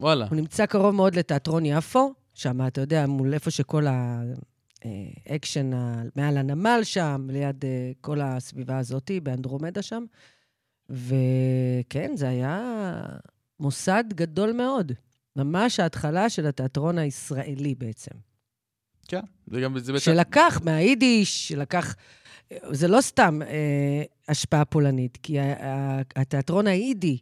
וואלה. 0.00 0.26
הוא 0.30 0.36
נמצא 0.36 0.66
קרוב 0.66 0.94
מאוד 0.94 1.14
לתיאטרון 1.14 1.66
יפו, 1.66 2.12
שם, 2.34 2.66
אתה 2.66 2.80
יודע, 2.80 3.06
מול 3.06 3.34
איפה 3.34 3.50
שכל 3.50 3.84
האקשן 5.26 5.70
מעל 6.16 6.36
הנמל 6.36 6.80
שם, 6.82 7.26
ליד 7.30 7.64
אה, 7.64 7.68
כל 8.00 8.20
הסביבה 8.20 8.78
הזאת, 8.78 9.10
באנדרומדה 9.22 9.82
שם. 9.82 10.04
וכן, 10.90 12.10
זה 12.14 12.28
היה 12.28 12.62
מוסד 13.60 14.04
גדול 14.14 14.52
מאוד. 14.52 14.92
ממש 15.38 15.80
ההתחלה 15.80 16.30
של 16.30 16.46
התיאטרון 16.46 16.98
הישראלי 16.98 17.74
בעצם. 17.74 18.10
כן. 19.08 19.20
זה 19.46 19.60
גם, 19.60 19.78
זה. 19.78 20.00
שלקח 20.00 20.60
מהיידיש, 20.64 21.48
שלקח... 21.48 21.94
זה 22.70 22.88
לא 22.88 23.00
סתם 23.00 23.42
אה, 23.42 24.02
השפעה 24.28 24.64
פולנית, 24.64 25.18
כי 25.22 25.36
התיאטרון 26.16 26.66
היידי, 26.66 27.18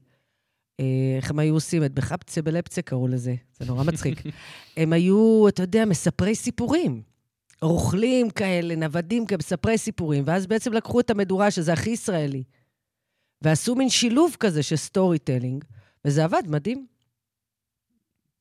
אה, 0.80 0.84
איך 1.16 1.30
הם 1.30 1.38
היו 1.38 1.54
עושים 1.54 1.84
את 1.84 1.92
בחפצה 1.92 2.42
בלפצה 2.42 2.82
קראו 2.82 3.08
לזה, 3.08 3.34
זה 3.60 3.64
נורא 3.66 3.84
מצחיק. 3.84 4.22
הם 4.76 4.92
היו, 4.92 5.48
אתה 5.48 5.62
יודע, 5.62 5.84
מספרי 5.84 6.34
סיפורים. 6.34 7.02
רוכלים 7.62 8.30
כאלה, 8.30 8.76
נוודים 8.76 9.26
כאלה, 9.26 9.38
מספרי 9.38 9.78
סיפורים, 9.78 10.24
ואז 10.26 10.46
בעצם 10.46 10.72
לקחו 10.72 11.00
את 11.00 11.10
המדורה, 11.10 11.50
שזה 11.50 11.72
הכי 11.72 11.90
ישראלי, 11.90 12.42
ועשו 13.42 13.74
מין 13.74 13.88
שילוב 13.88 14.36
כזה 14.40 14.62
של 14.62 14.76
storytelling, 14.76 15.64
וזה 16.04 16.24
עבד 16.24 16.42
מדהים. 16.46 16.86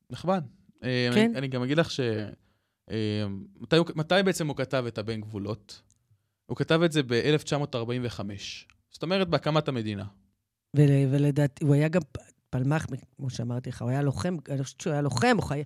נחמד. 0.10 0.44
אה, 0.84 1.10
כן. 1.14 1.30
אני, 1.30 1.38
אני 1.38 1.48
גם 1.48 1.64
אגיד 1.64 1.78
לך 1.78 1.92
ש... 1.92 2.00
אה, 2.92 3.26
מתי, 3.62 3.76
מתי 3.96 4.16
בעצם 4.26 4.48
הוא 4.48 4.56
כתב 4.56 4.84
את 4.88 4.98
הבין 4.98 5.22
גבולות? 5.22 5.82
הוא 6.46 6.58
כתב 6.58 6.82
את 6.86 6.92
זה 6.92 7.02
ב-1945. 7.04 8.20
זאת 8.92 9.04
אומרת, 9.04 9.30
בהקמת 9.30 9.68
המדינה. 9.68 10.06
ול- 10.76 10.84
ולדעתי, 11.12 11.64
הוא 11.66 11.74
היה 11.74 11.88
גם 11.88 12.02
פלמ"ח, 12.50 12.86
כמו 13.18 13.30
שאמרתי 13.30 13.70
לך, 13.70 13.82
הוא 13.82 13.90
היה 13.90 14.02
לוחם, 14.02 14.38
אני 14.50 14.64
חושבת 14.64 14.82
שהוא 14.82 14.94
היה 14.94 15.02
לוחם, 15.02 15.36
הוא, 15.38 15.44
חי... 15.44 15.64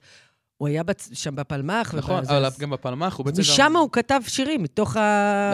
הוא 0.57 0.67
היה 0.67 0.83
בצ... 0.83 1.09
שם 1.13 1.35
בפלמ"ח. 1.35 1.93
נכון, 1.95 2.23
אבל 2.25 2.45
אז- 2.45 2.59
גם 2.59 2.69
בפלמ"ח 2.69 3.15
הוא 3.17 3.25
בעצם 3.25 3.41
משם 3.41 3.63
גם... 3.63 3.75
הוא 3.75 3.89
כתב 3.91 4.21
שירים, 4.27 4.63
מתוך 4.63 4.89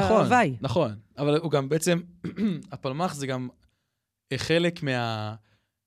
נכון, 0.03 0.17
ההוואי. 0.21 0.55
נכון. 0.61 0.95
אבל 1.17 1.37
הוא 1.37 1.51
גם 1.51 1.69
בעצם, 1.69 1.99
הפלמ"ח 2.71 3.13
זה 3.13 3.27
גם 3.27 3.49
חלק 4.37 4.83
מה... 4.83 5.35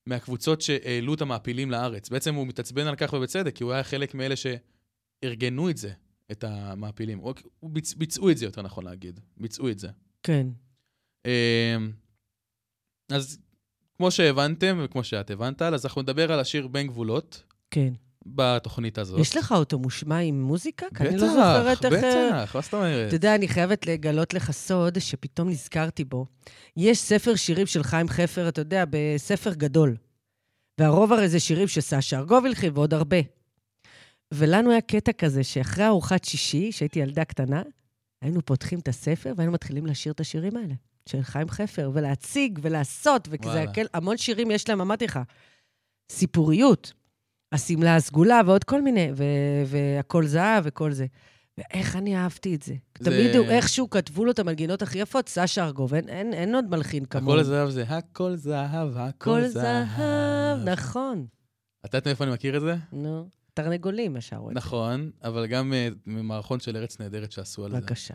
מהקבוצות 0.08 0.60
שהעלו 0.60 1.14
את 1.14 1.20
המעפילים 1.20 1.70
לארץ. 1.70 2.08
בעצם 2.08 2.34
הוא 2.34 2.46
מתעצבן 2.46 2.86
על 2.86 2.96
כך 2.96 3.12
ובצדק, 3.12 3.54
כי 3.54 3.64
הוא 3.64 3.72
היה 3.72 3.84
חלק 3.84 4.14
מאלה 4.14 4.34
שארגנו 4.36 5.70
את 5.70 5.76
זה, 5.76 5.92
את 6.30 6.44
המעפילים. 6.44 7.18
הוא, 7.18 7.34
הוא 7.60 7.70
ביצ... 7.70 7.94
ביצעו 7.94 8.30
את 8.30 8.38
זה, 8.38 8.44
יותר 8.44 8.62
נכון 8.62 8.84
להגיד. 8.84 9.20
ביצעו 9.36 9.70
את 9.70 9.78
זה. 9.78 9.88
כן. 10.22 10.46
אמ, 11.26 11.30
אז 13.12 13.38
כמו 13.96 14.10
שהבנתם, 14.10 14.80
וכמו 14.84 15.04
שאת 15.04 15.30
הבנת, 15.30 15.62
אז 15.62 15.86
אנחנו 15.86 16.02
נדבר 16.02 16.32
על 16.32 16.40
השיר 16.40 16.68
בין 16.68 16.86
גבולות 16.86 17.42
כן. 17.70 17.92
בתוכנית 18.34 18.98
הזאת. 18.98 19.20
יש 19.20 19.36
לך 19.36 19.52
אותו 19.52 19.78
מושמע 19.78 20.18
עם 20.18 20.42
מוזיקה? 20.42 20.86
כי 20.94 21.02
אני 21.02 21.16
לא 21.16 21.26
בטח, 21.26 21.34
זוכרת 21.34 21.84
איך... 21.84 22.04
אה, 22.04 22.42
בטח, 22.42 22.54
מה 22.54 22.60
זאת 22.60 22.74
אומרת? 22.74 23.08
אתה 23.08 23.16
יודע, 23.16 23.34
אני 23.34 23.48
חייבת 23.48 23.86
לגלות 23.86 24.34
לך 24.34 24.50
סוד 24.50 24.98
שפתאום 24.98 25.48
נזכרתי 25.48 26.04
בו. 26.04 26.26
יש 26.76 26.98
ספר 26.98 27.34
שירים 27.34 27.66
של 27.66 27.82
חיים 27.82 28.08
חפר, 28.08 28.48
אתה 28.48 28.60
יודע, 28.60 28.84
בספר 28.90 29.54
גדול. 29.54 29.96
והרוב 30.78 31.12
הרי 31.12 31.28
זה 31.28 31.40
שירים 31.40 31.68
שסשה 31.68 32.18
ארגוב 32.18 32.46
הלחין 32.46 32.72
ועוד 32.74 32.94
הרבה. 32.94 33.16
ולנו 34.34 34.70
היה 34.70 34.80
קטע 34.80 35.12
כזה 35.12 35.44
שאחרי 35.44 35.86
ארוחת 35.86 36.24
שישי, 36.24 36.70
כשהייתי 36.72 36.98
ילדה 36.98 37.24
קטנה, 37.24 37.62
היינו 38.22 38.44
פותחים 38.44 38.78
את 38.78 38.88
הספר 38.88 39.32
והיינו 39.36 39.52
מתחילים 39.52 39.86
לשיר 39.86 40.12
את 40.12 40.20
השירים 40.20 40.56
האלה, 40.56 40.74
של 41.08 41.22
חיים 41.22 41.48
חפר, 41.48 41.90
ולהציג 41.94 42.58
ולעשות, 42.62 43.28
וכזה 43.30 43.64
המון 43.94 44.16
שירים 44.16 44.50
יש 44.50 44.68
להם, 44.68 44.80
אמרתי 44.80 45.04
לך, 45.04 45.18
סיפוריות. 46.12 46.92
השמלה 47.52 47.96
הסגולה 47.96 48.40
ועוד 48.46 48.64
כל 48.64 48.82
מיני, 48.82 49.10
ו- 49.16 49.24
והכל 49.66 50.26
זהב 50.26 50.64
וכל 50.66 50.92
זה. 50.92 51.06
ואיך 51.58 51.96
אני 51.96 52.16
אהבתי 52.16 52.54
את 52.54 52.62
זה. 52.62 52.74
זה- 52.98 53.04
תמיד 53.10 53.36
הוא, 53.36 53.46
איכשהו 53.46 53.90
כתבו 53.90 54.24
לו 54.24 54.30
את 54.30 54.38
המנגינות 54.38 54.82
הכי 54.82 54.98
יפות, 54.98 55.28
סשה 55.28 55.64
ארגוב, 55.64 55.94
אין, 55.94 56.08
אין, 56.08 56.34
אין 56.34 56.54
עוד 56.54 56.64
מלחין 56.70 57.04
כמוהו. 57.04 57.34
הכל 57.36 57.42
זהב 57.44 57.70
זה 57.70 57.82
הכל 57.82 58.36
זהב, 58.36 58.96
הכל 58.96 59.24
כל 59.24 59.46
זהב. 59.48 59.86
זהב, 59.98 60.68
נכון. 60.68 61.26
אתה 61.84 61.96
יודעת 61.96 62.06
מאיפה 62.06 62.24
אני 62.24 62.32
מכיר 62.32 62.56
את 62.56 62.60
זה? 62.60 62.76
נו, 62.92 63.28
תרנגולים 63.54 64.16
ישר 64.16 64.36
רואים. 64.36 64.56
נכון, 64.56 65.10
אבל 65.24 65.46
גם 65.46 65.72
אה, 65.72 65.88
ממערכון 66.06 66.60
של 66.60 66.76
ארץ 66.76 67.00
נהדרת 67.00 67.32
שעשו 67.32 67.64
על 67.64 67.70
זה. 67.70 67.76
בבקשה. 67.80 68.14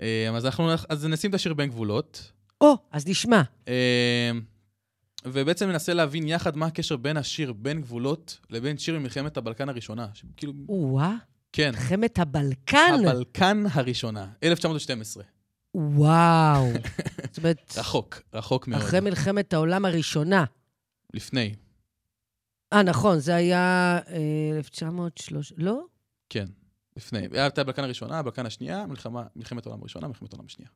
אה, 0.00 0.30
אז 0.36 0.46
אנחנו 0.46 0.70
אז 0.88 1.06
נשים 1.06 1.30
את 1.30 1.34
השיר 1.34 1.54
בין 1.54 1.68
גבולות, 1.70 2.32
או, 2.60 2.74
אז 2.92 3.06
נשמע. 3.08 3.42
אה, 5.26 5.30
ובעצם 5.34 5.68
ננסה 5.68 5.94
להבין 5.94 6.28
יחד 6.28 6.56
מה 6.56 6.66
הקשר 6.66 6.96
בין 6.96 7.16
השיר 7.16 7.52
בין 7.52 7.80
גבולות 7.80 8.40
לבין 8.50 8.78
שיר 8.78 8.98
ממלחמת 8.98 9.36
הבלקן 9.36 9.68
הראשונה. 9.68 10.08
כאילו, 10.36 10.52
או-אה, 10.68 11.14
כן, 11.52 11.70
מלחמת 11.70 12.18
הבלקן. 12.18 12.94
הבלקן 13.08 13.64
הראשונה, 13.72 14.26
1912. 14.42 15.24
וואו. 15.74 16.66
זאת 17.30 17.38
אומרת, 17.38 17.74
רחוק, 17.76 18.22
רחוק 18.34 18.68
מאוד. 18.68 18.82
אחרי 18.82 19.00
מלחמת 19.00 19.52
העולם 19.52 19.84
הראשונה. 19.84 20.44
לפני, 21.14 21.54
אה, 22.74 22.82
נכון, 22.82 23.18
זה 23.18 23.34
היה 23.34 23.98
אה, 24.08 24.56
1903, 24.56 25.52
לא? 25.56 25.84
כן, 26.28 26.46
לפני. 26.96 27.28
הייתה 27.32 27.60
הבלקן 27.60 27.84
הראשונה, 27.84 28.18
הבלקן 28.18 28.46
השנייה, 28.46 28.86
מלחמה, 28.86 29.24
מלחמת 29.36 29.66
העולם 29.66 29.80
הראשונה, 29.80 30.08
מלחמת 30.08 30.32
העולם 30.32 30.46
השנייה. 30.46 30.70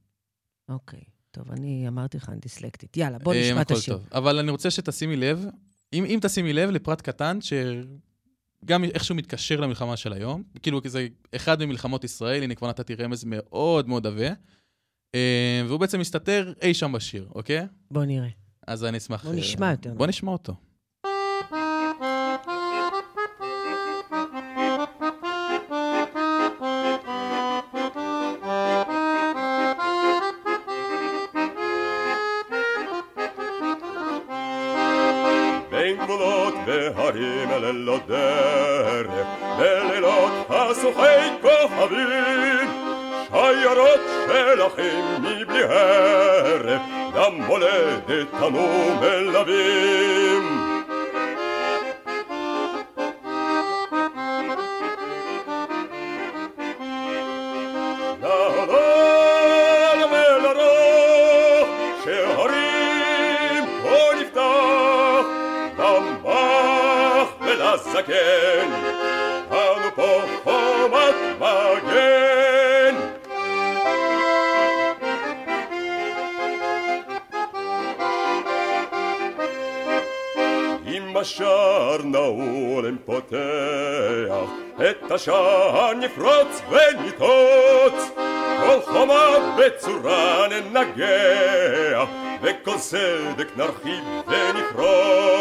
אוקיי. 0.68 1.00
טוב, 1.38 1.50
אני 1.52 1.88
אמרתי 1.88 2.16
לך, 2.16 2.28
אני 2.28 2.38
דיסלקטית. 2.38 2.96
יאללה, 2.96 3.18
בוא 3.18 3.34
אה, 3.34 3.40
נשמע 3.40 3.62
את 3.62 3.70
השיר. 3.70 3.98
אבל 4.12 4.38
אני 4.38 4.50
רוצה 4.50 4.70
שתשימי 4.70 5.16
לב, 5.16 5.46
אם, 5.92 6.04
אם 6.04 6.18
תשימי 6.22 6.52
לב 6.52 6.70
לפרט 6.70 7.00
קטן, 7.00 7.38
גם 8.64 8.84
איכשהו 8.84 9.14
מתקשר 9.14 9.60
למלחמה 9.60 9.96
של 9.96 10.12
היום. 10.12 10.42
כאילו, 10.62 10.82
כי 10.82 10.88
זה 10.88 11.06
אחד 11.36 11.64
ממלחמות 11.64 12.04
ישראל, 12.04 12.42
הנה 12.42 12.54
כבר 12.54 12.68
נתתי 12.68 12.94
רמז 12.94 13.24
מאוד 13.24 13.88
מאוד 13.88 14.06
עבה. 14.06 14.28
אה, 15.14 15.62
והוא 15.66 15.80
בעצם 15.80 16.00
מסתתר 16.00 16.52
אי 16.62 16.74
שם 16.74 16.92
בשיר, 16.92 17.28
אוקיי? 17.34 17.66
בוא 17.90 18.04
נראה. 18.04 18.28
אז 18.66 18.84
אני 18.84 18.98
אשמח... 18.98 19.24
בוא 19.24 19.32
אה, 19.32 19.38
נשמע 19.38 19.70
יותר. 19.70 19.94
בוא 19.94 20.06
נשמע 20.06 20.32
אותו. 20.32 20.54
البلاد 36.10 36.54
بهاريم 36.66 37.52
للدار 37.52 39.06
بالليلات 39.58 40.50
أصحيك 40.50 41.44
حبيب 41.80 42.68
شيرات 43.32 44.00
شلحين 44.28 45.04
بلي 45.18 45.64
هارب 45.64 46.80
دم 47.14 47.50
ولد 47.50 48.02
التنوم 48.10 49.00
اللبيب 49.02 50.57
את 84.90 85.10
השער 85.10 85.92
נפרוץ 85.94 86.62
וניטוץ, 86.70 88.10
כל 88.66 88.80
חומה 88.84 89.54
בצורה 89.58 90.46
ננגח, 90.48 92.08
וכל 92.42 92.78
סדק 92.78 93.48
נרחיב 93.56 94.04
ונפרוץ. 94.26 95.37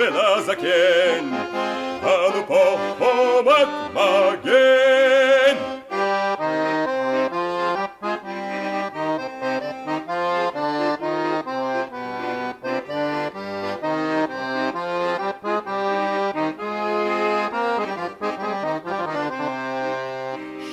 למח 0.00 0.36
ולזקן, 0.36 1.30
אנו 2.02 2.46
פה 2.46 2.78
חומת 2.98 3.68
מגן. 3.92 5.56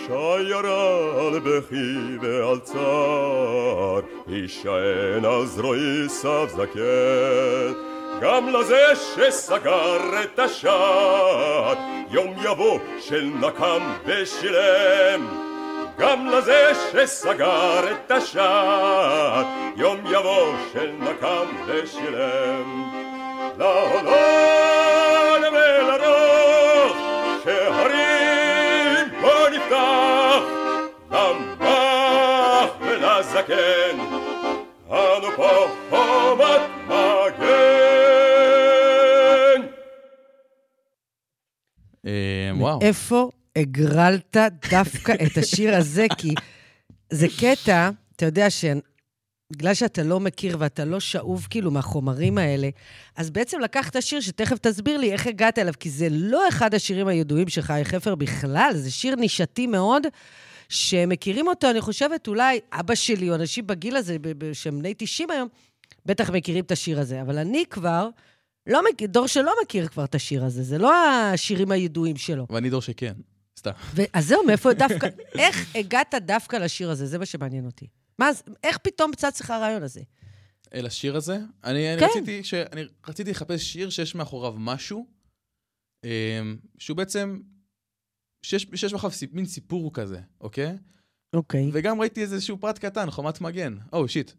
שיירה 0.07 1.27
על 1.27 1.39
בכי 1.39 2.17
ועל 2.21 2.59
צער, 2.59 3.99
יישען 4.27 5.25
על 5.25 5.45
זרועי 5.45 6.09
סב 6.09 6.47
זקן. 6.49 7.12
גם 8.23 8.49
לזה 8.49 8.95
שסגר 8.95 10.23
את 10.23 10.39
השער, 10.39 11.73
יום 12.09 12.35
יבוא 12.43 12.79
של 12.99 13.31
נקם 13.39 13.81
ושילם. 14.05 15.27
גם 15.97 16.27
לזה 16.27 16.71
שסגר 16.91 17.91
את 17.91 18.11
השער, 18.11 19.43
יום 19.75 19.97
יבוא 20.09 20.53
של 20.73 20.91
נקם 20.99 21.45
ושילם. 21.65 22.91
לעולם 23.57 25.53
ולרוח, 25.53 26.97
שהרים 27.43 29.09
פה 29.21 29.49
נפתח, 29.51 30.43
למח 31.11 32.69
ולזקן, 32.81 33.99
אנו 34.91 35.31
פה 35.35 35.67
חומת 35.89 36.72
וואו. 42.57 42.79
איפה 42.81 43.29
הגרלת 43.55 44.37
דווקא 44.71 45.11
את 45.11 45.37
השיר 45.37 45.75
הזה? 45.75 46.05
כי 46.17 46.33
זה 47.09 47.27
קטע, 47.39 47.89
אתה 48.15 48.25
יודע 48.25 48.49
ש... 48.49 48.65
בגלל 49.51 49.73
שאתה 49.73 50.03
לא 50.03 50.19
מכיר 50.19 50.57
ואתה 50.59 50.85
לא 50.85 50.99
שאוב 50.99 51.47
כאילו 51.49 51.71
מהחומרים 51.71 52.37
האלה, 52.37 52.69
אז 53.15 53.29
בעצם 53.29 53.59
לקחת 53.59 54.01
שיר 54.01 54.21
שתכף 54.21 54.57
תסביר 54.57 54.97
לי 54.97 55.11
איך 55.11 55.27
הגעת 55.27 55.59
אליו, 55.59 55.73
כי 55.79 55.89
זה 55.89 56.07
לא 56.11 56.47
אחד 56.49 56.73
השירים 56.73 57.07
הידועים 57.07 57.47
של 57.49 57.61
חי 57.61 57.81
חפר 57.83 58.15
בכלל, 58.15 58.71
זה 58.73 58.91
שיר 58.91 59.15
נישתי 59.15 59.67
מאוד, 59.67 60.03
שמכירים 60.69 61.47
אותו, 61.47 61.69
אני 61.69 61.81
חושבת, 61.81 62.27
אולי 62.27 62.59
אבא 62.71 62.95
שלי 62.95 63.29
או 63.29 63.35
אנשים 63.35 63.67
בגיל 63.67 63.95
הזה, 63.95 64.17
שהם 64.53 64.79
בני 64.79 64.93
90 64.97 65.31
היום, 65.31 65.47
בטח 66.05 66.29
מכירים 66.29 66.63
את 66.63 66.71
השיר 66.71 66.99
הזה. 66.99 67.21
אבל 67.21 67.37
אני 67.37 67.63
כבר, 67.69 68.09
לא 68.67 68.81
מכיר, 68.91 69.07
דור 69.07 69.27
שלא 69.27 69.53
מכיר 69.63 69.87
כבר 69.87 70.03
את 70.03 70.15
השיר 70.15 70.45
הזה, 70.45 70.63
זה 70.63 70.77
לא 70.77 70.93
השירים 70.95 71.71
הידועים 71.71 72.17
שלו. 72.17 72.47
ואני 72.49 72.69
דור 72.69 72.81
שכן, 72.81 73.13
סתם. 73.59 73.71
אז 74.13 74.27
זהו, 74.27 74.43
מאיפה 74.45 74.73
דווקא, 74.73 75.07
איך 75.39 75.75
הגעת 75.75 76.13
דווקא 76.21 76.55
לשיר 76.55 76.89
הזה? 76.89 77.05
זה 77.05 77.17
מה 77.17 77.25
שמעניין 77.25 77.65
אותי. 77.65 77.87
מה, 78.19 78.29
איך 78.63 78.77
פתאום 78.77 79.11
צץ 79.15 79.41
לך 79.41 79.49
הרעיון 79.49 79.83
הזה? 79.83 80.01
אל 80.73 80.85
השיר 80.85 81.15
הזה. 81.15 81.39
אני, 81.63 81.93
אני 81.93 81.99
כן. 81.99 82.07
רציתי, 82.09 82.43
ש... 82.43 82.53
אני 82.53 82.83
רציתי 83.07 83.31
לחפש 83.31 83.63
שיר 83.63 83.89
שיש 83.89 84.15
מאחוריו 84.15 84.53
משהו, 84.57 85.07
אמ, 86.03 86.57
שהוא 86.77 86.97
בעצם, 86.97 87.39
שיש, 88.45 88.67
שיש 88.75 88.93
מאחוריו 88.93 89.15
סיפ, 89.15 89.33
מין 89.33 89.45
סיפור 89.45 89.93
כזה, 89.93 90.19
אוקיי? 90.41 90.77
אוקיי. 91.33 91.69
וגם 91.73 92.01
ראיתי 92.01 92.21
איזשהו 92.21 92.57
פרט 92.57 92.77
קטן, 92.77 93.11
חומת 93.11 93.41
מגן. 93.41 93.77
או, 93.93 94.07
שיט. 94.07 94.31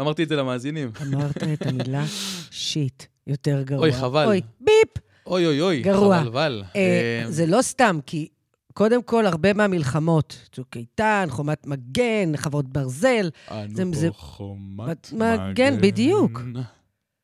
אמרתי 0.00 0.22
את 0.22 0.28
זה 0.28 0.36
למאזינים. 0.36 0.90
אמרת 1.02 1.36
את 1.36 1.66
המילה 1.66 2.04
שיט, 2.50 3.02
יותר 3.30 3.62
גרוע. 3.62 3.80
אוי, 3.82 3.92
חבל. 3.92 4.26
אוי, 4.26 4.40
ביפ! 4.60 5.04
אוי 5.26 5.46
אוי 5.46 5.60
אוי, 5.60 5.82
גרוע. 5.82 6.20
חבל 6.20 6.30
בל. 6.30 6.64
אה, 6.76 7.22
אמ, 7.26 7.30
זה 7.30 7.46
לא 7.46 7.62
סתם, 7.62 7.98
כי 8.06 8.28
קודם 8.74 9.02
כל, 9.02 9.26
הרבה 9.26 9.52
מהמלחמות, 9.52 10.48
צוק 10.52 10.76
איתן, 10.76 11.26
חומת 11.28 11.66
מגן, 11.66 12.32
חוות 12.36 12.68
ברזל, 12.68 13.30
אנו 13.50 13.76
זה- 13.76 13.84
פה 13.84 13.90
זה- 13.98 14.08
חומת 14.12 15.12
מגן, 15.12 15.80
בדיוק. 15.80 16.42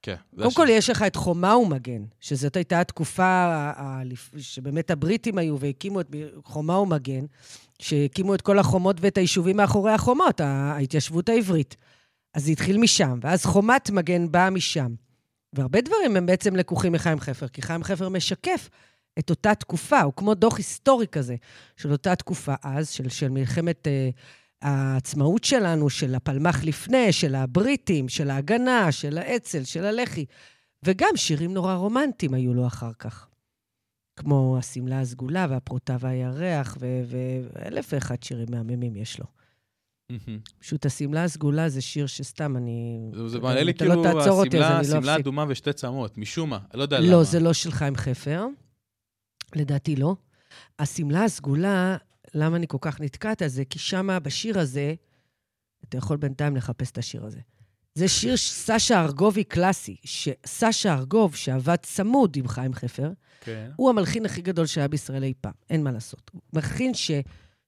כן. 0.02 0.14
קודם 0.36 0.50
כל. 0.54 0.66
יש 0.70 0.90
לך 0.90 1.02
את 1.02 1.16
חומה 1.16 1.56
ומגן, 1.56 2.02
שזאת 2.20 2.56
הייתה 2.56 2.80
התקופה 2.80 3.24
ה- 3.24 4.02
שבאמת 4.38 4.90
הבריטים 4.90 5.38
היו 5.38 5.60
והקימו 5.60 6.00
את 6.00 6.06
חומה 6.44 6.78
ומגן, 6.78 7.24
שהקימו 7.78 8.34
את 8.34 8.40
כל 8.42 8.58
החומות 8.58 8.96
ואת 9.00 9.18
היישובים 9.18 9.56
מאחורי 9.56 9.92
החומות, 9.92 10.40
ההתיישבות 10.40 11.28
העברית. 11.28 11.76
אז 12.34 12.44
זה 12.44 12.50
התחיל 12.50 12.78
משם, 12.78 13.18
ואז 13.22 13.44
חומת 13.44 13.90
מגן 13.90 14.32
באה 14.32 14.50
משם. 14.50 14.94
והרבה 15.56 15.80
דברים 15.80 16.16
הם 16.16 16.26
בעצם 16.26 16.56
לקוחים 16.56 16.92
מחיים 16.92 17.20
חפר, 17.20 17.48
כי 17.48 17.62
חיים 17.62 17.84
חפר 17.84 18.08
משקף 18.08 18.68
את 19.18 19.30
אותה 19.30 19.54
תקופה, 19.54 20.00
הוא 20.00 20.12
כמו 20.16 20.34
דוח 20.34 20.56
היסטורי 20.56 21.06
כזה 21.06 21.36
של 21.76 21.92
אותה 21.92 22.16
תקופה 22.16 22.54
אז, 22.62 22.90
של, 22.90 23.08
של 23.08 23.28
מלחמת 23.28 23.88
אה, 23.88 24.10
העצמאות 24.62 25.44
שלנו, 25.44 25.90
של 25.90 26.14
הפלמ"ח 26.14 26.64
לפני, 26.64 27.12
של 27.12 27.34
הבריטים, 27.34 28.08
של 28.08 28.30
ההגנה, 28.30 28.92
של 28.92 29.18
האצ"ל, 29.18 29.64
של 29.64 29.84
הלח"י. 29.84 30.26
וגם 30.82 31.16
שירים 31.16 31.54
נורא 31.54 31.74
רומנטיים 31.74 32.34
היו 32.34 32.54
לו 32.54 32.66
אחר 32.66 32.92
כך. 32.98 33.26
כמו 34.16 34.56
השמלה 34.58 35.00
הסגולה 35.00 35.46
והפרוטה 35.50 35.96
והירח, 36.00 36.76
ואלף 36.80 37.92
ואחד 37.92 38.22
שירים 38.22 38.46
מהממים 38.50 38.96
יש 38.96 39.18
לו. 39.18 39.26
פשוט 40.60 40.86
השמלה 40.86 41.24
הסגולה 41.24 41.68
זה 41.68 41.80
שיר 41.80 42.06
שסתם, 42.06 42.56
אני... 42.56 43.10
זה- 43.26 43.40
מעלה 43.40 43.62
לי 43.62 43.72
אתה 43.72 43.84
לא 43.84 44.42
כאילו 44.50 44.64
השמלה 44.64 45.00
לא. 45.16 45.20
אדומה 45.20 45.44
ושתי 45.48 45.72
צמות, 45.72 46.18
משום 46.18 46.50
מה, 46.50 46.58
לא 46.74 46.82
יודע 46.82 47.00
למה. 47.00 47.10
לא, 47.12 47.24
זה 47.24 47.40
לא 47.40 47.52
של 47.52 47.70
חיים 47.70 47.96
חפר. 47.96 48.46
לדעתי 49.56 49.96
לא. 49.96 50.16
השמלה 50.78 51.24
הסגולה, 51.24 51.96
למה 52.34 52.56
אני 52.56 52.66
כל 52.68 52.78
כך 52.80 53.00
נתקעת 53.00 53.42
על 53.42 53.48
זה? 53.48 53.64
כי 53.64 53.78
שמה, 53.78 54.18
בשיר 54.18 54.58
הזה, 54.58 54.94
אתה 55.88 55.98
יכול 55.98 56.16
בינתיים 56.16 56.56
לחפש 56.56 56.90
את 56.90 56.98
השיר 56.98 57.24
הזה. 57.24 57.40
זה 57.94 58.08
שיר 58.08 58.36
סשה 58.36 59.02
ארגובי 59.02 59.44
קלאסי, 59.44 59.96
שסשה 60.04 60.94
ארגוב, 60.94 61.34
שעבד 61.36 61.76
צמוד 61.76 62.36
עם 62.36 62.48
חיים 62.48 62.74
חפר, 62.74 63.10
כן. 63.40 63.70
הוא 63.76 63.90
המלחין 63.90 64.24
הכי 64.26 64.42
גדול 64.42 64.66
שהיה 64.66 64.88
בישראל 64.88 65.22
אי 65.24 65.32
פעם, 65.40 65.52
אין 65.70 65.82
מה 65.84 65.92
לעשות. 65.92 66.30
הוא 66.32 66.40
מלחין 66.52 66.94
ש... 66.94 67.10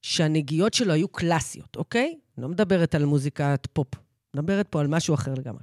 שהנגיעות 0.02 0.74
שלו 0.74 0.92
היו 0.92 1.08
קלאסיות, 1.08 1.76
אוקיי? 1.76 2.18
לא 2.38 2.48
מדברת 2.48 2.94
על 2.94 3.04
מוזיקת 3.04 3.68
פופ, 3.72 3.88
מדברת 4.34 4.68
פה 4.68 4.80
על 4.80 4.86
משהו 4.86 5.14
אחר 5.14 5.34
לגמרי. 5.34 5.62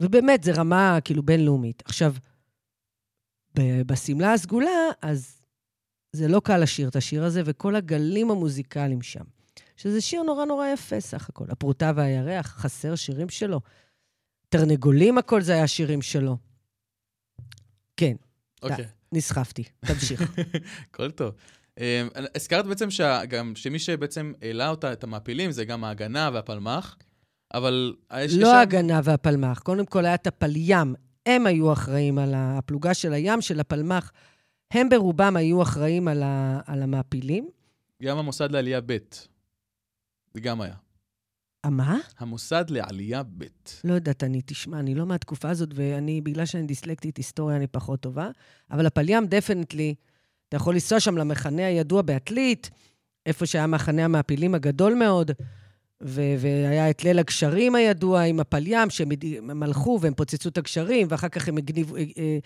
ובאמת, 0.00 0.44
זו 0.44 0.52
רמה 0.56 0.98
כאילו 1.04 1.22
בינלאומית. 1.22 1.82
עכשיו, 1.84 2.14
בשמלה 3.86 4.32
הסגולה, 4.32 4.70
אז 5.02 5.42
זה 6.12 6.28
לא 6.28 6.40
קל 6.44 6.58
לשיר 6.58 6.88
את 6.88 6.96
השיר 6.96 7.24
הזה, 7.24 7.42
וכל 7.44 7.76
הגלים 7.76 8.30
המוזיקליים 8.30 9.02
שם. 9.02 9.24
שזה 9.76 10.00
שיר 10.00 10.22
נורא 10.22 10.44
נורא 10.44 10.66
יפה 10.66 11.00
סך 11.00 11.28
הכל. 11.28 11.44
הפרוטה 11.48 11.92
והירח, 11.96 12.46
חסר 12.46 12.94
שירים 12.94 13.28
שלו. 13.28 13.60
תרנגולים, 14.48 15.18
הכל 15.18 15.42
זה 15.42 15.52
היה 15.52 15.66
שירים 15.66 16.02
שלו. 16.02 16.36
כן, 17.96 18.16
אוקיי. 18.62 18.84
נסחפתי, 19.12 19.64
תמשיך. 19.86 20.22
הכל 20.90 21.10
טוב. 21.10 21.34
אה, 21.80 22.06
הזכרת 22.34 22.66
בעצם 22.66 22.90
שגם 22.90 23.52
שמי 23.54 23.78
שבעצם 23.78 24.32
העלה 24.42 24.68
אותה, 24.68 24.92
את 24.92 25.04
המעפילים, 25.04 25.50
זה 25.50 25.64
גם 25.64 25.84
ההגנה 25.84 26.30
והפלמ"ח, 26.32 26.96
אבל... 27.54 27.94
לא 28.38 28.54
ההגנה 28.54 29.00
והפלמ"ח. 29.04 29.58
קודם 29.58 29.86
כל 29.86 30.04
היה 30.04 30.14
את 30.14 30.26
הפלים. 30.26 30.94
הם 31.26 31.46
היו 31.46 31.72
אחראים 31.72 32.18
על 32.18 32.34
הפלוגה 32.36 32.94
של 32.94 33.12
הים, 33.12 33.40
של 33.40 33.60
הפלמ"ח. 33.60 34.12
הם 34.70 34.88
ברובם 34.88 35.36
היו 35.36 35.62
אחראים 35.62 36.08
על, 36.08 36.22
ה, 36.22 36.60
על 36.66 36.82
המעפילים. 36.82 37.48
גם 38.02 38.18
המוסד 38.18 38.52
לעלייה 38.52 38.80
ב', 38.80 38.96
זה 40.34 40.40
גם 40.40 40.60
היה. 40.60 40.74
אה, 41.64 41.70
מה? 41.70 41.98
המוסד 42.18 42.64
לעלייה 42.70 43.22
ב'. 43.22 43.44
לא 43.84 43.94
יודעת, 43.94 44.24
אני, 44.24 44.42
תשמע, 44.46 44.78
אני 44.78 44.94
לא 44.94 45.06
מהתקופה 45.06 45.50
הזאת, 45.50 45.68
ואני, 45.74 46.20
בגלל 46.20 46.46
שאני 46.46 46.66
דיסלקטית 46.66 47.16
היסטוריה, 47.16 47.56
אני 47.56 47.66
פחות 47.66 48.00
טובה. 48.00 48.30
אבל 48.70 48.86
הפלים 48.86 49.26
דפנטלי, 49.26 49.94
אתה 50.48 50.56
יכול 50.56 50.74
לנסוע 50.74 51.00
שם 51.00 51.18
למחנה 51.18 51.66
הידוע 51.66 52.02
בעתלית, 52.02 52.70
איפה 53.26 53.46
שהיה 53.46 53.66
מחנה 53.66 54.04
המעפילים 54.04 54.54
הגדול 54.54 54.94
מאוד, 54.94 55.30
ו- 56.02 56.34
והיה 56.38 56.90
את 56.90 57.04
ליל 57.04 57.18
הגשרים 57.18 57.74
הידוע 57.74 58.22
עם 58.22 58.40
הפלים, 58.40 58.90
שהם 58.90 59.08
הם 59.50 59.62
הלכו 59.62 59.98
והם 60.02 60.14
פוצצו 60.14 60.48
את 60.48 60.58
הגשרים, 60.58 61.06
ואחר 61.10 61.28
כך 61.28 61.48
הם 61.48 61.56
הגניבו, 61.56 61.96
אה, 61.96 62.02
אה, 62.18 62.38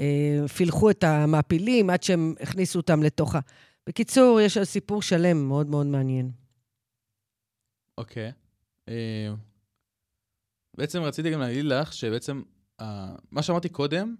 אה, 0.00 0.48
פילחו 0.48 0.90
את 0.90 1.04
המעפילים 1.04 1.90
עד 1.90 2.02
שהם 2.02 2.34
הכניסו 2.40 2.78
אותם 2.78 3.02
לתוך 3.02 3.34
ה... 3.34 3.40
בקיצור, 3.86 4.40
יש 4.40 4.56
על 4.56 4.64
סיפור 4.64 5.02
שלם 5.02 5.48
מאוד 5.48 5.66
מאוד 5.66 5.86
מעניין. 5.86 6.30
אוקיי. 7.98 8.32
אה, 8.88 9.34
בעצם 10.76 11.02
רציתי 11.02 11.30
גם 11.30 11.40
להגיד 11.40 11.64
לך 11.64 11.92
שבעצם, 11.92 12.42
אה, 12.80 13.14
מה 13.30 13.42
שאמרתי 13.42 13.68
קודם, 13.68 14.14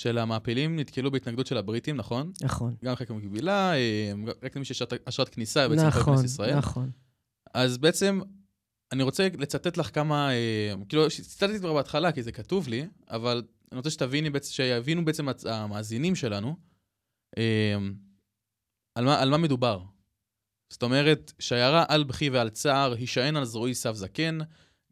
של 0.00 0.18
המעפילים 0.18 0.78
נתקלו 0.78 1.10
בהתנגדות 1.10 1.46
של 1.46 1.56
הבריטים, 1.56 1.96
נכון? 1.96 2.32
נכון. 2.42 2.74
גם 2.84 2.94
חלק 2.94 3.10
מקבילה, 3.10 3.74
אה, 3.74 4.12
רק 4.42 4.56
למי 4.56 4.64
שיש 4.64 4.82
אשרת 5.04 5.28
כניסה, 5.28 5.68
בעצם 5.68 5.86
נכון, 5.86 6.00
להיכנס 6.00 6.22
לישראל. 6.22 6.56
נכון. 6.56 6.90
אז 7.54 7.78
בעצם, 7.78 8.20
אני 8.92 9.02
רוצה 9.02 9.28
לצטט 9.38 9.76
לך 9.76 9.94
כמה, 9.94 10.30
אה, 10.30 10.74
כאילו, 10.88 11.10
ציטטתי 11.10 11.58
כבר 11.58 11.74
בהתחלה, 11.74 12.12
כי 12.12 12.22
זה 12.22 12.32
כתוב 12.32 12.68
לי, 12.68 12.86
אבל 13.10 13.42
אני 13.72 13.76
רוצה 13.76 13.90
שתביני, 13.90 14.30
שיבינו 14.42 15.04
בעצם 15.04 15.26
המאזינים 15.44 16.14
שלנו, 16.14 16.56
אה, 17.38 17.76
על 18.94 19.04
מה, 19.04 19.20
על 19.20 19.30
מה 19.30 19.38
מדובר. 19.38 19.82
זאת 20.70 20.82
אומרת, 20.82 21.32
שיירה 21.38 21.84
על 21.88 22.04
בכי 22.04 22.30
ועל 22.30 22.50
צער, 22.50 22.92
הישען 22.92 23.36
על 23.36 23.44
זרועי 23.44 23.74
סף 23.74 23.92
זקן, 23.92 24.38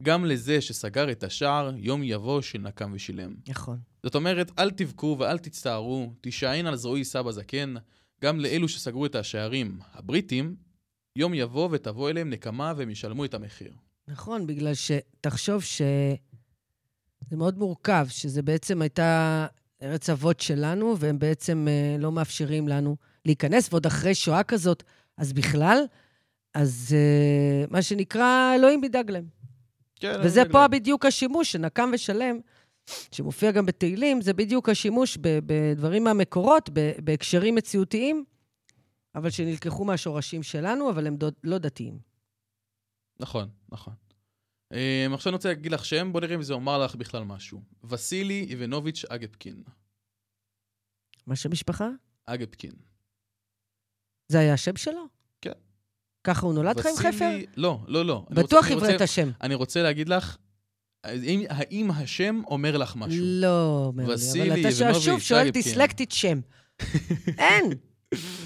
גם 0.03 0.25
לזה 0.25 0.61
שסגר 0.61 1.11
את 1.11 1.25
השער, 1.25 1.71
יום 1.77 2.03
יבוא 2.03 2.41
של 2.41 2.59
נקם 2.59 2.93
ושילם. 2.95 3.35
נכון. 3.49 3.79
זאת 4.03 4.15
אומרת, 4.15 4.51
אל 4.59 4.71
תבכו 4.71 5.17
ואל 5.19 5.39
תצטערו, 5.39 6.13
תישען 6.21 6.67
על 6.67 6.77
זרועי 6.77 7.05
סבא 7.05 7.33
זקן, 7.33 7.75
גם 8.23 8.41
לאלו 8.41 8.69
שסגרו 8.69 9.07
את 9.07 9.15
השערים, 9.15 9.79
הבריטים, 9.95 10.57
יום 11.17 11.35
יבוא 11.35 11.69
ותבוא 11.73 12.11
אליהם 12.11 12.31
נקמה 12.31 12.73
והם 12.77 12.91
ישלמו 12.91 13.25
את 13.25 13.35
המחיר. 13.35 13.73
נכון, 14.09 14.47
בגלל 14.47 14.73
שתחשוב 14.75 15.63
ש... 15.63 15.83
זה 17.31 17.37
מאוד 17.37 17.59
מורכב, 17.59 18.07
שזה 18.09 18.43
בעצם 18.43 18.83
הייתה 18.83 19.47
ארץ 19.83 20.11
אבות 20.11 20.41
שלנו, 20.41 20.99
והם 20.99 21.19
בעצם 21.19 21.67
אה, 21.69 21.97
לא 21.99 22.13
מאפשרים 22.13 22.69
לנו 22.69 22.97
להיכנס, 23.25 23.69
ועוד 23.71 23.87
אחרי 23.87 24.15
שואה 24.15 24.43
כזאת, 24.43 24.83
אז 25.17 25.33
בכלל, 25.33 25.79
אז 26.55 26.95
אה, 26.97 27.65
מה 27.71 27.83
שנקרא, 27.83 28.55
אלוהים 28.55 28.85
ידאג 28.85 29.11
להם. 29.11 29.27
כן, 29.97 30.21
וזה 30.25 30.43
פה 30.51 30.67
מבין. 30.67 30.81
בדיוק 30.81 31.07
השימוש, 31.07 31.53
שנקם 31.53 31.91
ושלם, 31.95 32.41
שמופיע 33.13 33.51
גם 33.53 33.67
בתהילים, 33.67 34.21
זה 34.21 34.33
בדיוק 34.33 34.69
השימוש 34.69 35.17
בדברים 35.17 36.05
מהמקורות, 36.05 36.71
בהקשרים 37.05 37.55
מציאותיים, 37.55 38.25
אבל 39.15 39.31
שנלקחו 39.31 39.85
מהשורשים 39.85 40.43
שלנו, 40.43 40.91
אבל 40.91 41.07
הם 41.07 41.17
דו- 41.17 41.29
לא 41.45 41.59
דתיים. 41.59 41.99
נכון, 43.21 43.49
נכון. 43.69 43.95
Um, 44.75 44.77
עכשיו 45.15 45.31
אני 45.31 45.37
רוצה 45.37 45.49
להגיד 45.49 45.73
לך 45.73 45.85
שם, 45.85 46.13
בוא 46.13 46.21
נראה 46.21 46.35
אם 46.35 46.43
זה 46.43 46.55
אומר 46.55 46.79
לך 46.85 46.95
בכלל 46.95 47.25
משהו. 47.25 47.63
וסילי 47.85 48.47
איבנוביץ' 48.51 49.05
אגפקין. 49.09 49.63
מה 51.27 51.37
שם 51.37 51.51
משפחה? 51.53 51.89
אגפקין. 52.27 52.73
זה 54.29 54.39
היה 54.39 54.55
השם 54.55 54.77
שלו? 54.77 55.07
כן. 55.41 55.53
ככה 56.25 56.47
הוא 56.47 56.55
נולד 56.55 56.81
חיים 56.81 56.95
וסילי- 56.95 57.13
חפר? 57.13 57.39
לא, 57.57 57.81
לא, 57.87 58.05
לא. 58.05 58.27
בטוח 58.31 58.67
עברת 58.71 58.91
רוצה- 58.93 59.05
השם. 59.05 59.29
אני 59.43 59.55
רוצה 59.55 59.83
להגיד 59.83 60.09
לך, 60.09 60.37
האם, 61.05 61.43
האם 61.49 61.91
השם 61.91 62.41
אומר 62.47 62.77
לך 62.77 62.97
משהו? 62.97 63.21
לא, 63.25 63.85
אומר 63.87 64.07
לי, 64.35 64.51
אבל 64.53 64.61
אתה 64.61 64.73
שואל- 64.73 64.95
שוב 64.95 65.21
שואל. 65.21 65.51
דיסלקטית 65.51 66.13
שם. 66.13 66.41
אין. 67.39 67.73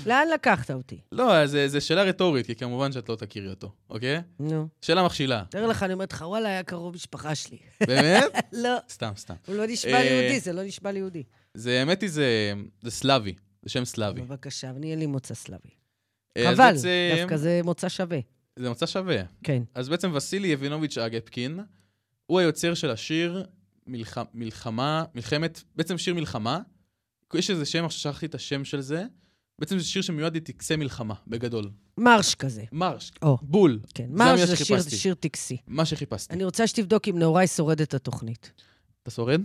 לאן 0.07 0.29
לקחת 0.35 0.71
אותי? 0.71 1.01
לא, 1.13 1.47
זה 1.47 1.81
שאלה 1.81 2.03
רטורית, 2.03 2.47
כי 2.47 2.55
כמובן 2.55 2.93
שאת 2.93 3.09
לא 3.09 3.17
תכירי 3.17 3.49
אותו, 3.51 3.73
אוקיי? 3.91 4.21
נו. 4.41 4.69
שאלה 4.81 5.05
מכשילה. 5.05 5.45
תאר 5.51 5.67
לך, 5.67 5.83
אני 5.83 5.93
אומרת 5.93 6.13
לך, 6.13 6.25
וואלה, 6.27 6.49
היה 6.49 6.63
קרוב 6.63 6.95
משפחה 6.95 7.35
שלי. 7.35 7.59
באמת? 7.87 8.25
לא, 8.53 8.77
סתם, 8.91 9.13
סתם. 9.17 9.35
הוא 9.47 9.57
לא 9.57 9.67
נשמע 9.67 9.93
אה, 9.93 10.03
לי 10.03 10.09
יהודי, 10.11 10.41
זה 10.41 10.53
לא 10.53 10.63
נשמע 10.63 10.93
לי 10.93 10.99
יהודי. 10.99 11.23
זה, 11.55 11.81
האמת 11.81 12.03
היא, 12.03 12.11
זה, 12.11 12.53
סלאבי. 12.89 13.35
זה 13.63 13.71
שם 13.71 13.85
סלאבי. 13.85 14.21
בבקשה, 14.21 14.71
אני 14.71 14.91
אין 14.91 14.99
לי 14.99 15.07
מוצא 15.07 15.35
סלאבי. 15.35 15.69
אה, 16.37 16.53
חבל, 16.55 16.75
דווקא 17.21 17.37
זה 17.37 17.61
מוצא 17.65 17.89
שווה. 17.89 18.19
זה 18.59 18.69
מוצא 18.69 18.87
שווה. 18.87 19.23
כן. 19.45 19.63
אז 19.75 19.89
בעצם 19.89 20.11
וסילי 20.15 20.49
איבנוביץ' 20.49 20.99
אגפקין, 20.99 21.61
הוא 22.33 22.41
היוצר 22.41 22.75
של 22.75 22.91
השיר 22.91 23.47
מלח... 23.87 24.19
מלחמה, 24.35 25.05
מלחמת, 25.15 25.63
בעצם 25.77 25.99
שיר 25.99 26.15
מלחמה. 26.15 26.61
יש 27.35 27.51
איזה 27.51 27.65
שם, 27.65 27.85
עכשיו 27.85 28.13
שכחתי 28.13 28.27
את 28.27 28.35
השם 28.35 28.65
של 28.65 28.81
זה. 28.81 29.05
בעצם 29.59 29.79
זה 29.79 29.85
שיר 29.85 30.03
שמיועד 30.03 30.37
לטקסי 30.37 30.77
מלחמה, 30.77 31.15
בגדול. 31.27 31.71
מרש 31.99 32.35
כזה. 32.35 32.65
מרש, 32.73 33.13
או. 33.23 33.39
בול. 33.43 33.81
כן, 33.95 34.07
זה 34.09 34.15
מרש 34.15 34.29
המילה 34.29 34.47
זה 34.47 34.57
שיר-. 34.57 34.99
שיר 34.99 35.15
טקסי. 35.15 35.57
מה 35.67 35.85
שחיפשתי. 35.85 36.35
אני 36.35 36.45
רוצה 36.45 36.67
שתבדוק 36.67 37.09
אם 37.09 37.19
נעוריי 37.19 37.47
שורד 37.47 37.81
את 37.81 37.95
התוכנית. 37.95 38.53
אתה 39.03 39.11
שורד? 39.11 39.41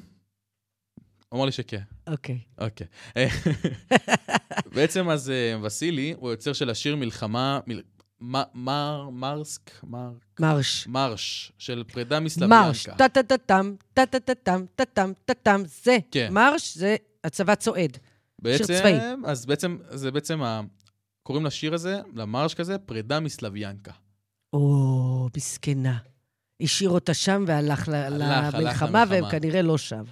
הוא 1.29 1.37
אמר 1.37 1.45
לי 1.45 1.51
שכן. 1.51 1.81
אוקיי. 2.07 2.39
אוקיי. 2.57 2.87
בעצם 4.75 5.09
אז 5.09 5.29
אה, 5.29 5.57
וסילי 5.63 6.13
הוא 6.17 6.29
היוצר 6.29 6.53
של 6.53 6.69
השיר 6.69 6.95
מלחמה, 6.95 7.59
מל... 7.67 7.81
מר, 8.21 9.09
מרסק, 9.11 9.71
מר, 9.83 10.11
מרש. 10.39 10.87
מרש, 10.87 11.51
של 11.57 11.83
פרידה 11.87 12.19
מרש. 12.19 12.25
מסלביאנקה. 12.37 12.95
טה-טה-טה-טם, 12.97 13.75
טה-טה-טה-טם, 13.93 14.65
טה-טם, 14.75 15.11
טה-טם, 15.25 15.61
זה. 15.83 15.97
כן. 16.11 16.27
מרש 16.33 16.77
זה 16.77 16.95
הצבא 17.23 17.55
צועד. 17.55 17.97
בעצם, 18.41 18.63
צבאי. 18.63 18.93
אז 19.25 19.45
בעצם, 19.45 19.77
זה 19.89 20.11
בעצם, 20.11 20.41
ה... 20.43 20.61
קוראים 21.23 21.45
לשיר 21.45 21.73
הזה, 21.73 22.01
למרש 22.15 22.53
כזה, 22.53 22.77
פרידה 22.77 23.19
מסלביאנקה. 23.19 23.91
או, 24.53 25.29
מסכנה. 25.37 25.97
השאיר 26.61 26.89
אותה 26.89 27.13
שם 27.13 27.43
והלך 27.47 27.89
הלך, 27.89 28.21
הלך 28.21 28.53
למלחמה, 28.55 29.03
והם 29.09 29.11
למלחמה. 29.23 29.31
כנראה 29.39 29.61
לא 29.61 29.77
שב. 29.77 30.05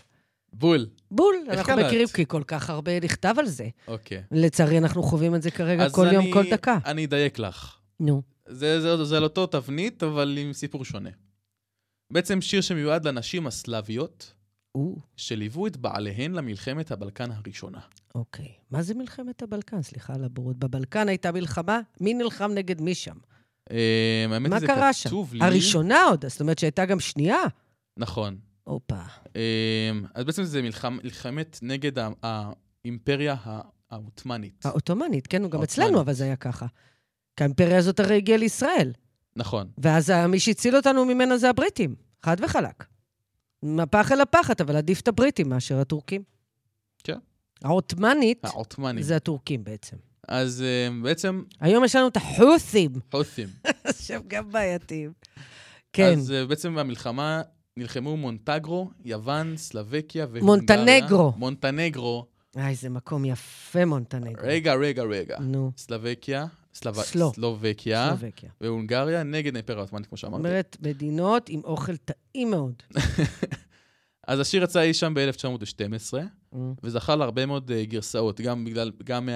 בול. 0.53 0.87
בול, 1.11 1.35
אנחנו 1.49 1.73
קלט? 1.73 1.85
מכירים, 1.85 2.07
כי 2.07 2.25
כל 2.27 2.43
כך 2.43 2.69
הרבה 2.69 2.99
נכתב 2.99 3.35
על 3.37 3.45
זה. 3.45 3.67
אוקיי. 3.87 4.23
לצערי, 4.31 4.77
אנחנו 4.77 5.03
חווים 5.03 5.35
את 5.35 5.41
זה 5.41 5.51
כרגע 5.51 5.83
אז 5.85 5.93
כל 5.93 6.07
יום, 6.11 6.23
אני- 6.23 6.33
כל 6.33 6.43
דקה. 6.51 6.77
אני 6.85 7.05
אדייק 7.05 7.39
לך. 7.39 7.75
נו. 7.99 8.21
זה, 8.47 8.81
זה, 8.81 9.03
זה 9.05 9.17
על 9.17 9.23
אותו 9.23 9.47
תבנית, 9.47 10.03
אבל 10.03 10.37
עם 10.41 10.53
סיפור 10.53 10.85
שונה. 10.85 11.09
בעצם 12.13 12.41
שיר 12.41 12.61
שמיועד 12.61 13.07
לנשים 13.07 13.47
הסלאביות, 13.47 14.33
או, 14.75 14.95
שליוו 15.17 15.67
את 15.67 15.77
בעליהן 15.77 16.31
למלחמת 16.33 16.91
הבלקן 16.91 17.31
הראשונה. 17.31 17.79
אוקיי. 18.15 18.53
מה 18.71 18.81
זה 18.81 18.93
מלחמת 18.93 19.41
הבלקן? 19.43 19.81
סליחה 19.81 20.13
על 20.13 20.23
הבורות. 20.23 20.57
בבלקן 20.57 21.09
הייתה 21.09 21.31
מלחמה? 21.31 21.79
מי 22.01 22.13
נלחם 22.13 22.51
נגד 22.55 22.81
מי 22.81 22.95
שם? 22.95 23.15
אה, 23.71 24.25
האמת 24.31 24.49
מה 24.49 24.59
זה 24.59 24.67
קרה 24.67 24.93
שם? 24.93 25.09
לי... 25.31 25.39
הראשונה 25.45 26.03
עוד, 26.03 26.25
זאת 26.27 26.41
אומרת 26.41 26.59
שהייתה 26.59 26.85
גם 26.85 26.99
שנייה? 26.99 27.37
נכון. 27.97 28.37
הופה. 28.63 29.01
אה, 29.35 29.91
אז 30.13 30.25
בעצם 30.25 30.43
זה 30.43 30.61
מלחמ, 30.61 30.97
מלחמת 31.03 31.59
נגד 31.61 31.91
האימפריה 32.23 33.35
הא- 33.43 33.61
העות'מאנית. 33.89 34.65
העות'מאנית, 34.65 35.27
כן, 35.27 35.49
גם. 35.49 35.61
אצלנו, 35.63 36.01
אבל 36.01 36.13
זה 36.13 36.23
היה 36.23 36.35
ככה. 36.35 36.65
כי 37.37 37.43
האימפריה 37.43 37.77
הזאת 37.77 37.99
הרי 37.99 38.17
הגיעה 38.17 38.37
לישראל. 38.37 38.93
נכון. 39.35 39.67
ואז 39.77 40.09
מי 40.09 40.39
שהציל 40.39 40.75
אותנו 40.75 41.05
ממנה 41.05 41.37
זה 41.37 41.49
הבריטים, 41.49 41.95
חד 42.23 42.37
וחלק. 42.39 42.85
מהפח 43.63 44.11
אל 44.11 44.21
הפחת, 44.21 44.61
אבל 44.61 44.75
עדיף 44.75 45.01
את 45.01 45.07
הבריטים 45.07 45.49
מאשר 45.49 45.79
הטורקים. 45.79 46.23
כן. 47.03 47.17
העות'מאנית 47.63 48.45
העות'מאנים. 48.45 49.03
זה 49.03 49.15
הטורקים 49.15 49.63
בעצם. 49.63 49.97
אז 50.27 50.61
אה, 50.61 50.87
בעצם, 51.03 51.43
היום 51.59 51.83
יש 51.83 51.95
לנו 51.95 52.07
את 52.07 52.17
החות'ים, 52.17 52.91
חות'ים. 53.11 53.47
שהם 54.01 54.21
גם 54.27 54.51
בעייתיים. 54.51 55.11
כן, 55.93 56.17
אז 56.17 56.31
אה, 56.31 56.45
בעצם 56.45 56.75
במלחמה 56.75 57.41
נלחמו 57.77 58.17
מונטגרו, 58.17 58.89
יוון, 59.05 59.57
סלובקיה 59.57 60.25
והונגריה. 60.31 60.45
מונטנגרו. 60.45 61.33
מונטנגרו. 61.37 62.25
איי, 62.57 62.69
איזה 62.69 62.89
מקום 62.89 63.25
יפה, 63.25 63.85
מונטנגרו. 63.85 64.43
רגע, 64.47 64.73
רגע, 64.73 65.03
רגע. 65.03 65.37
נו, 65.39 65.71
סלובקיה, 65.77 66.45
סלוב... 66.75 67.01
סלו. 67.01 67.31
סלובקיה, 67.33 68.07
סלובקיה. 68.09 68.49
והונגריה 68.61 69.23
נגד 69.23 69.55
האימפריה 69.55 69.79
העות'מאנית, 69.79 70.07
כמו 70.07 70.17
זאת 70.17 70.21
שאמרתי. 70.21 70.47
אומרת, 70.47 70.77
מדינות 70.81 71.49
עם 71.49 71.61
אוכל 71.63 71.97
טעים 71.97 72.51
מאוד. 72.51 72.73
אז 74.27 74.39
השיר 74.39 74.63
יצא 74.63 74.81
אי 74.81 74.93
שם 74.93 75.13
ב-1912, 75.13 76.13
Mm. 76.55 76.57
וזכה 76.83 77.15
להרבה 77.15 77.45
מאוד 77.45 77.71
אה, 77.71 77.85
גרסאות, 77.85 78.41
גם 78.41 78.65
בגלל, 78.65 78.91
גם 79.03 79.29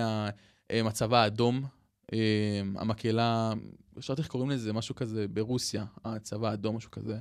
מהצבא 0.83 1.17
האדום, 1.17 1.65
אה, 2.13 2.61
המקהלה, 2.75 3.53
אפשר 3.97 4.13
איך 4.17 4.27
קוראים 4.27 4.49
לזה, 4.49 4.73
משהו 4.73 4.95
כזה 4.95 5.27
ברוסיה, 5.27 5.85
הצבא 6.05 6.49
האדום, 6.49 6.75
משהו 6.75 6.91
כזה. 6.91 7.19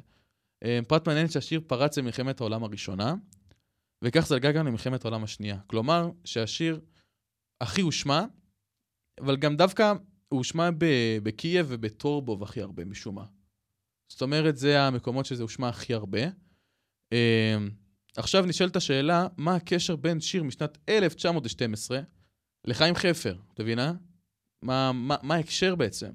אה, 0.64 0.80
פרט 0.88 1.08
מעניין 1.08 1.28
שהשיר 1.28 1.60
פרץ 1.66 1.98
למלחמת 1.98 2.40
העולם 2.40 2.64
הראשונה, 2.64 3.14
וכך 4.02 4.26
זלגה 4.26 4.52
גם 4.52 4.66
למלחמת 4.66 5.04
העולם 5.04 5.24
השנייה. 5.24 5.58
כלומר, 5.66 6.10
שהשיר 6.24 6.80
הכי 7.60 7.80
הושמע, 7.80 8.24
אבל 9.20 9.36
גם 9.36 9.56
דווקא 9.56 9.92
הוא 10.28 10.38
הושמע 10.38 10.70
ב- 10.78 11.18
בקייב 11.22 11.66
ובטורבוב 11.68 12.42
הכי 12.42 12.62
הרבה 12.62 12.84
משום 12.84 13.14
מה. 13.14 13.24
זאת 14.08 14.22
אומרת, 14.22 14.56
זה 14.56 14.82
המקומות 14.82 15.26
שזה 15.26 15.42
הושמע 15.42 15.68
הכי 15.68 15.94
הרבה. 15.94 16.20
אה, 17.12 17.56
עכשיו 18.16 18.46
נשאלת 18.46 18.76
השאלה, 18.76 19.26
מה 19.36 19.54
הקשר 19.54 19.96
בין 19.96 20.20
שיר 20.20 20.42
משנת 20.42 20.78
1912 20.88 22.00
לחיים 22.64 22.94
חפר, 22.94 23.36
את 23.54 23.60
מבינה? 23.60 23.92
מה, 24.62 24.92
מה, 24.92 25.16
מה 25.22 25.34
ההקשר 25.34 25.74
בעצם? 25.74 26.10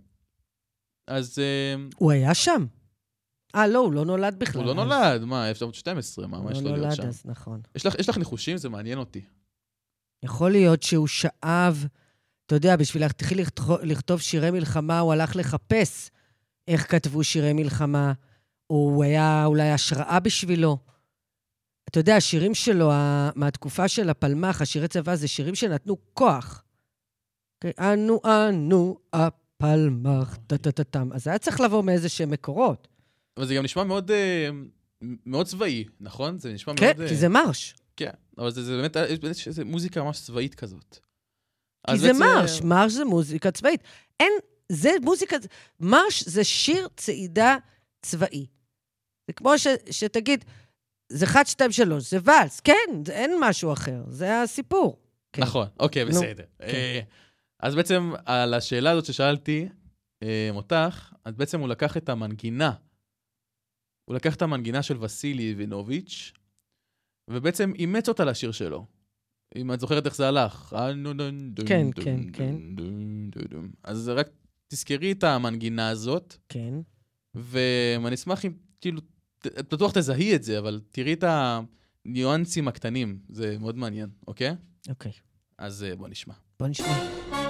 אז 1.07 1.39
אה, 1.39 1.75
הוא 1.95 2.11
היה 2.11 2.33
שם. 2.33 2.65
אה, 3.55 3.67
לא, 3.67 3.79
הוא 3.79 3.93
לא 3.93 4.05
נולד 4.05 4.39
בכלל. 4.39 4.61
הוא 4.61 4.75
לא 4.75 4.81
אז. 4.81 4.87
נולד, 4.87 5.21
מה, 5.23 5.49
1912, 5.49 6.27
מה, 6.27 6.41
מה 6.41 6.51
יש 6.51 6.57
הוא 6.57 6.63
לו 6.63 6.69
לא 6.69 6.75
להיות 6.77 6.85
נולד 6.85 6.95
שם? 6.95 7.07
אז, 7.07 7.21
נכון. 7.25 7.61
יש 7.75 7.85
לך, 7.85 7.95
יש 7.99 8.09
לך 8.09 8.17
ניחושים? 8.17 8.57
זה 8.57 8.69
מעניין 8.69 8.97
אותי. 8.97 9.21
יכול 10.23 10.51
להיות 10.51 10.83
שהוא 10.83 11.07
שאב, 11.07 11.85
אתה 12.45 12.55
יודע, 12.55 12.75
בשביל 12.75 13.03
להתחיל 13.03 13.41
לכתוב- 13.41 13.81
לכתוב 13.83 14.21
שירי 14.21 14.51
מלחמה, 14.51 14.99
הוא 14.99 15.13
הלך 15.13 15.35
לחפש 15.35 16.09
איך 16.67 16.91
כתבו 16.91 17.23
שירי 17.23 17.53
מלחמה, 17.53 18.13
או 18.69 18.75
הוא 18.75 19.03
היה 19.03 19.45
אולי 19.45 19.71
השראה 19.71 20.19
בשבילו. 20.19 20.77
אתה 21.89 21.99
יודע, 21.99 22.15
השירים 22.15 22.55
שלו, 22.55 22.91
מהתקופה 23.35 23.87
של 23.87 24.09
הפלמ"ח, 24.09 24.61
השירי 24.61 24.87
צבא, 24.87 25.15
זה 25.15 25.27
שירים 25.27 25.55
שנתנו 25.55 25.97
כוח. 26.13 26.63
אוקיי? 27.57 27.93
אנו, 27.93 28.21
אנו, 28.25 28.97
הפלמ"ח, 29.13 30.37
טה-טה-טה-טם. 30.47 31.13
אז 31.13 31.27
היה 31.27 31.37
צריך 31.37 31.61
לבוא 31.61 31.83
מאיזה 31.83 32.09
שהם 32.09 32.29
מקורות. 32.29 32.87
אבל 33.37 33.47
זה 33.47 33.55
גם 33.55 33.63
נשמע 33.63 33.83
מאוד, 33.83 34.11
אה, 34.11 34.49
מאוד 35.01 35.45
צבאי, 35.45 35.83
נכון? 35.99 36.39
זה 36.39 36.53
נשמע 36.53 36.73
כן, 36.77 36.85
מאוד... 36.85 37.01
אה, 37.01 37.07
כי 37.09 37.15
זה 37.15 37.29
מרש. 37.29 37.75
כן, 37.97 38.11
אבל 38.37 38.51
זה, 38.51 38.63
זה 38.63 38.77
באמת, 38.77 38.95
יש 39.09 39.19
באמת 39.19 39.35
איזו 39.47 39.65
מוזיקה 39.65 40.03
ממש 40.03 40.21
צבאית 40.21 40.55
כזאת. 40.55 40.97
כי 41.91 41.97
זה 41.97 42.07
בעצם- 42.07 42.19
מרש, 42.19 42.61
מרש 42.61 42.91
זה 42.91 43.05
מוזיקה 43.05 43.51
צבאית. 43.51 43.83
אין, 44.19 44.31
זה 44.71 44.89
מוזיקה, 45.01 45.35
מרש 45.79 46.23
זה 46.23 46.43
שיר 46.43 46.87
צעידה 46.97 47.55
צבאי. 48.01 48.45
זה 49.27 49.33
כמו 49.33 49.57
ש, 49.59 49.67
שתגיד, 49.91 50.45
זה 51.09 51.25
1, 51.25 51.47
2, 51.47 51.71
3, 51.71 52.09
זה 52.09 52.17
ואלס. 52.23 52.59
כן, 52.59 52.73
זה, 53.05 53.13
אין 53.13 53.31
משהו 53.41 53.73
אחר, 53.73 54.03
זה 54.07 54.41
הסיפור. 54.41 54.99
כן. 55.33 55.41
נכון, 55.41 55.67
אוקיי, 55.79 56.03
נו, 56.03 56.09
בסדר. 56.09 56.43
אה, 56.61 56.99
אז 57.59 57.75
בעצם 57.75 58.11
על 58.25 58.53
השאלה 58.53 58.91
הזאת 58.91 59.05
ששאלתי 59.05 59.67
אה, 60.23 60.49
אותך, 60.51 61.13
אז 61.25 61.35
בעצם 61.35 61.59
הוא 61.59 61.69
לקח 61.69 61.97
את 61.97 62.09
המנגינה, 62.09 62.71
הוא 64.05 64.15
לקח 64.15 64.35
את 64.35 64.41
המנגינה 64.41 64.83
של 64.83 65.03
וסילי 65.03 65.53
וינוביץ', 65.57 66.31
ובעצם 67.29 67.71
אימץ 67.75 68.09
אותה 68.09 68.25
לשיר 68.25 68.51
שלו. 68.51 68.85
אם 69.55 69.73
את 69.73 69.79
זוכרת 69.79 70.05
איך 70.05 70.15
זה 70.15 70.27
הלך. 70.27 70.73
כן, 71.65 71.87
כן, 71.95 72.19
כן. 72.33 72.55
אז 73.83 74.09
רק 74.09 74.29
תזכרי 74.67 75.11
את 75.11 75.23
המנגינה 75.23 75.89
הזאת, 75.89 76.35
כן. 76.49 76.73
ואני 77.35 78.15
אשמח 78.15 78.45
אם, 78.45 78.51
כאילו, 78.81 79.01
את 79.47 79.73
בטוח 79.73 79.91
תזהי 79.91 80.35
את 80.35 80.43
זה, 80.43 80.59
אבל 80.59 80.81
תראי 80.91 81.13
את 81.13 81.23
הניואנסים 82.05 82.67
הקטנים, 82.67 83.19
זה 83.29 83.57
מאוד 83.59 83.77
מעניין, 83.77 84.09
אוקיי? 84.27 84.55
אוקיי, 84.89 85.11
אז 85.57 85.85
בוא 85.97 86.07
נשמע. 86.07 86.33
בוא 86.59 86.67
נשמע. 86.67 87.42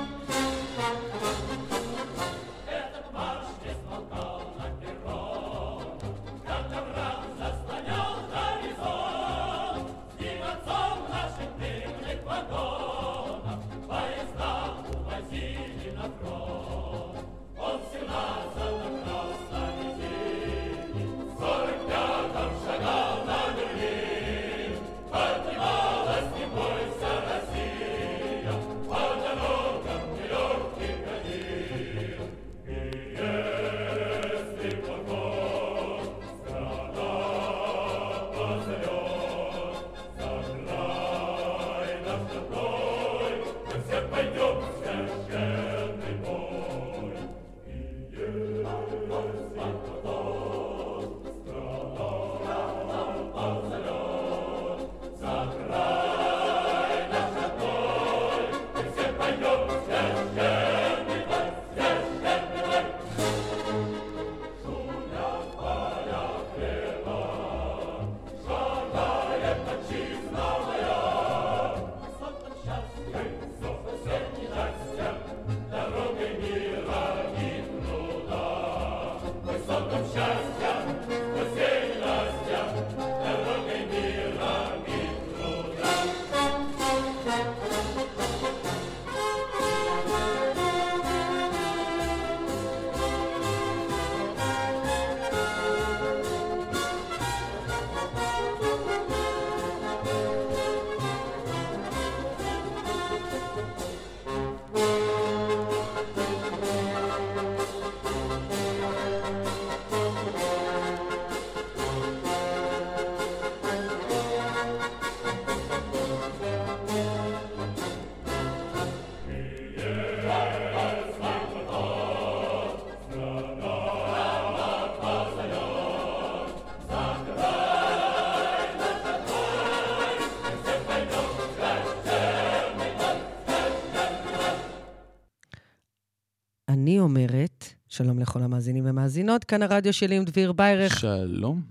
המאזינים 138.63 138.85
ומאזינות, 138.87 139.43
כאן 139.43 139.61
הרדיו 139.61 139.93
שלי 139.93 140.17
עם 140.17 140.25
דביר 140.25 140.51
ביירך. 140.51 140.99
שלום. 140.99 141.61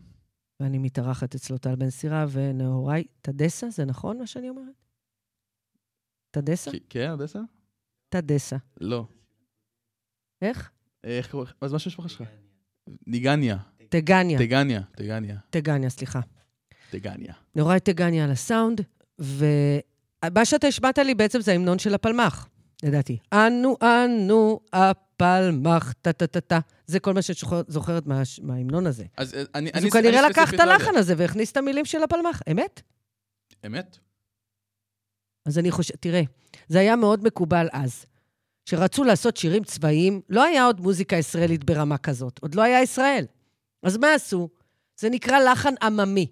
ואני 0.60 0.78
מתארחת 0.78 1.34
אצלו 1.34 1.58
טל 1.58 1.74
בן 1.74 1.90
סירה 1.90 2.26
ונהוראי 2.30 3.04
טדסה, 3.22 3.70
זה 3.70 3.84
נכון 3.84 4.18
מה 4.18 4.26
שאני 4.26 4.48
אומרת? 4.48 4.74
טדסה? 6.30 6.70
כן, 6.88 7.10
אודסה? 7.10 7.38
טדסה. 8.08 8.56
לא. 8.80 9.06
איך? 10.42 10.70
איך 11.04 11.30
קוראים? 11.30 11.52
מה 11.62 11.68
זה 11.68 11.72
מה 11.72 11.78
המשפחה 11.84 12.08
שלך? 12.08 12.22
ניגניה. 13.06 13.56
טגניה. 13.88 14.38
טגניה. 14.38 14.82
טגניה. 14.96 15.36
טגניה, 15.50 15.90
סליחה. 15.90 16.20
טגניה. 16.90 17.34
נורא 17.54 17.78
טגניה 17.78 18.24
על 18.24 18.30
הסאונד, 18.30 18.80
ומה 19.18 20.44
שאתה 20.44 20.66
השמעת 20.66 20.98
לי 20.98 21.14
בעצם 21.14 21.40
זה 21.40 21.52
ההמנון 21.52 21.78
של 21.78 21.94
הפלמ"ח, 21.94 22.48
לדעתי. 22.82 23.18
אנו, 23.32 23.76
אנו, 23.82 24.60
הפלמ"ח, 25.22 25.92
טה-טה-טה-טה. 25.92 26.58
זה 26.86 27.00
כל 27.00 27.12
מה 27.12 27.22
שאת 27.22 27.36
זוכרת 27.68 28.06
מה- 28.06 28.22
מההמנון 28.42 28.86
הזה. 28.86 29.04
אז 29.16 29.34
אה, 29.34 29.42
אני... 29.54 29.70
אז 29.74 29.84
הוא 29.84 29.90
כנראה 29.92 30.28
לקח 30.28 30.54
את 30.54 30.58
לא. 30.58 30.62
הלחן 30.62 30.96
הזה 30.96 31.14
והכניס 31.16 31.52
את 31.52 31.56
המילים 31.56 31.84
של 31.84 32.02
הפלמ"ח, 32.02 32.40
אמת? 32.50 32.82
אמת? 33.66 33.98
אז 35.46 35.58
אני 35.58 35.70
חושבת, 35.70 36.02
תראה, 36.02 36.22
זה 36.68 36.78
היה 36.78 36.96
מאוד 36.96 37.24
מקובל 37.24 37.66
אז. 37.72 38.06
שרצו 38.68 39.04
לעשות 39.04 39.36
שירים 39.36 39.64
צבאיים, 39.64 40.20
לא 40.28 40.44
היה 40.44 40.64
עוד 40.64 40.80
מוזיקה 40.80 41.16
ישראלית 41.16 41.64
ברמה 41.64 41.98
כזאת, 41.98 42.38
עוד 42.42 42.54
לא 42.54 42.62
היה 42.62 42.82
ישראל. 42.82 43.24
אז 43.82 43.96
מה 43.96 44.14
עשו? 44.14 44.48
זה 45.00 45.10
נקרא 45.10 45.38
לחן 45.38 45.74
עממי. 45.82 46.26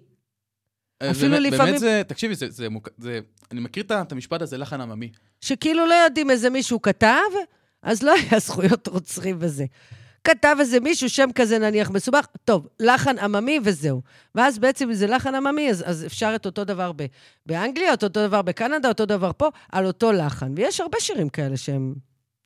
אה, 1.01 1.11
אפילו 1.11 1.31
באמת- 1.31 1.53
לפעמים- 1.53 1.65
באמת 1.73 1.79
זה... 1.79 2.01
תקשיבי, 2.07 2.35
זה... 2.35 2.49
זה 2.49 2.67
זה- 2.97 3.19
אני 3.51 3.59
מכיר 3.61 3.83
את 4.01 4.11
המשפט 4.11 4.41
הזה, 4.41 4.57
לחן 4.57 4.81
עממי. 4.81 5.11
שכאילו 5.41 5.85
לא 5.85 5.93
יודעים 5.93 6.29
איזה 6.31 6.49
מישהו 6.49 6.81
כתב, 6.81 7.17
אז 7.81 8.03
לא 8.03 8.13
היה 8.13 8.39
זכויות 8.39 8.87
רוצחים 8.87 9.37
וזה. 9.39 9.65
כתב 10.23 10.55
איזה 10.59 10.79
מישהו, 10.79 11.09
שם 11.09 11.29
כזה 11.35 11.59
נניח 11.59 11.89
מסובך, 11.89 12.27
טוב, 12.45 12.67
לחן 12.79 13.19
עממי 13.19 13.59
וזהו. 13.63 14.01
ואז 14.35 14.59
בעצם 14.59 14.87
אם 14.87 14.93
זה 14.93 15.07
לחן 15.07 15.35
עממי, 15.35 15.69
אז, 15.69 15.83
אז 15.87 16.05
אפשר 16.05 16.31
את 16.35 16.45
אותו 16.45 16.63
דבר 16.63 16.91
ב, 16.95 17.05
באנגליה, 17.45 17.93
את 17.93 18.03
אותו 18.03 18.27
דבר 18.27 18.41
בקנדה, 18.41 18.87
אותו 18.89 19.05
דבר 19.05 19.31
פה, 19.37 19.49
על 19.71 19.85
אותו 19.85 20.11
לחן. 20.11 20.53
ויש 20.55 20.81
הרבה 20.81 20.97
שירים 20.99 21.29
כאלה 21.29 21.57
שהם 21.57 21.95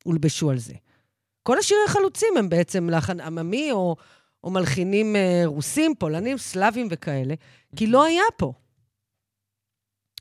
הולבשו 0.03 0.49
על 0.49 0.57
זה. 0.57 0.73
כל 1.43 1.59
השירי 1.59 1.79
החלוצים 1.87 2.37
הם 2.37 2.49
בעצם 2.49 2.89
לחן 2.89 3.19
עממי, 3.19 3.71
או, 3.71 3.95
או 4.43 4.51
מלחינים 4.51 5.15
אה, 5.15 5.41
רוסים, 5.45 5.95
פולנים, 5.95 6.37
סלאבים 6.37 6.87
וכאלה, 6.91 7.33
כי 7.75 7.87
לא 7.87 8.03
היה 8.05 8.23
פה. 8.37 8.53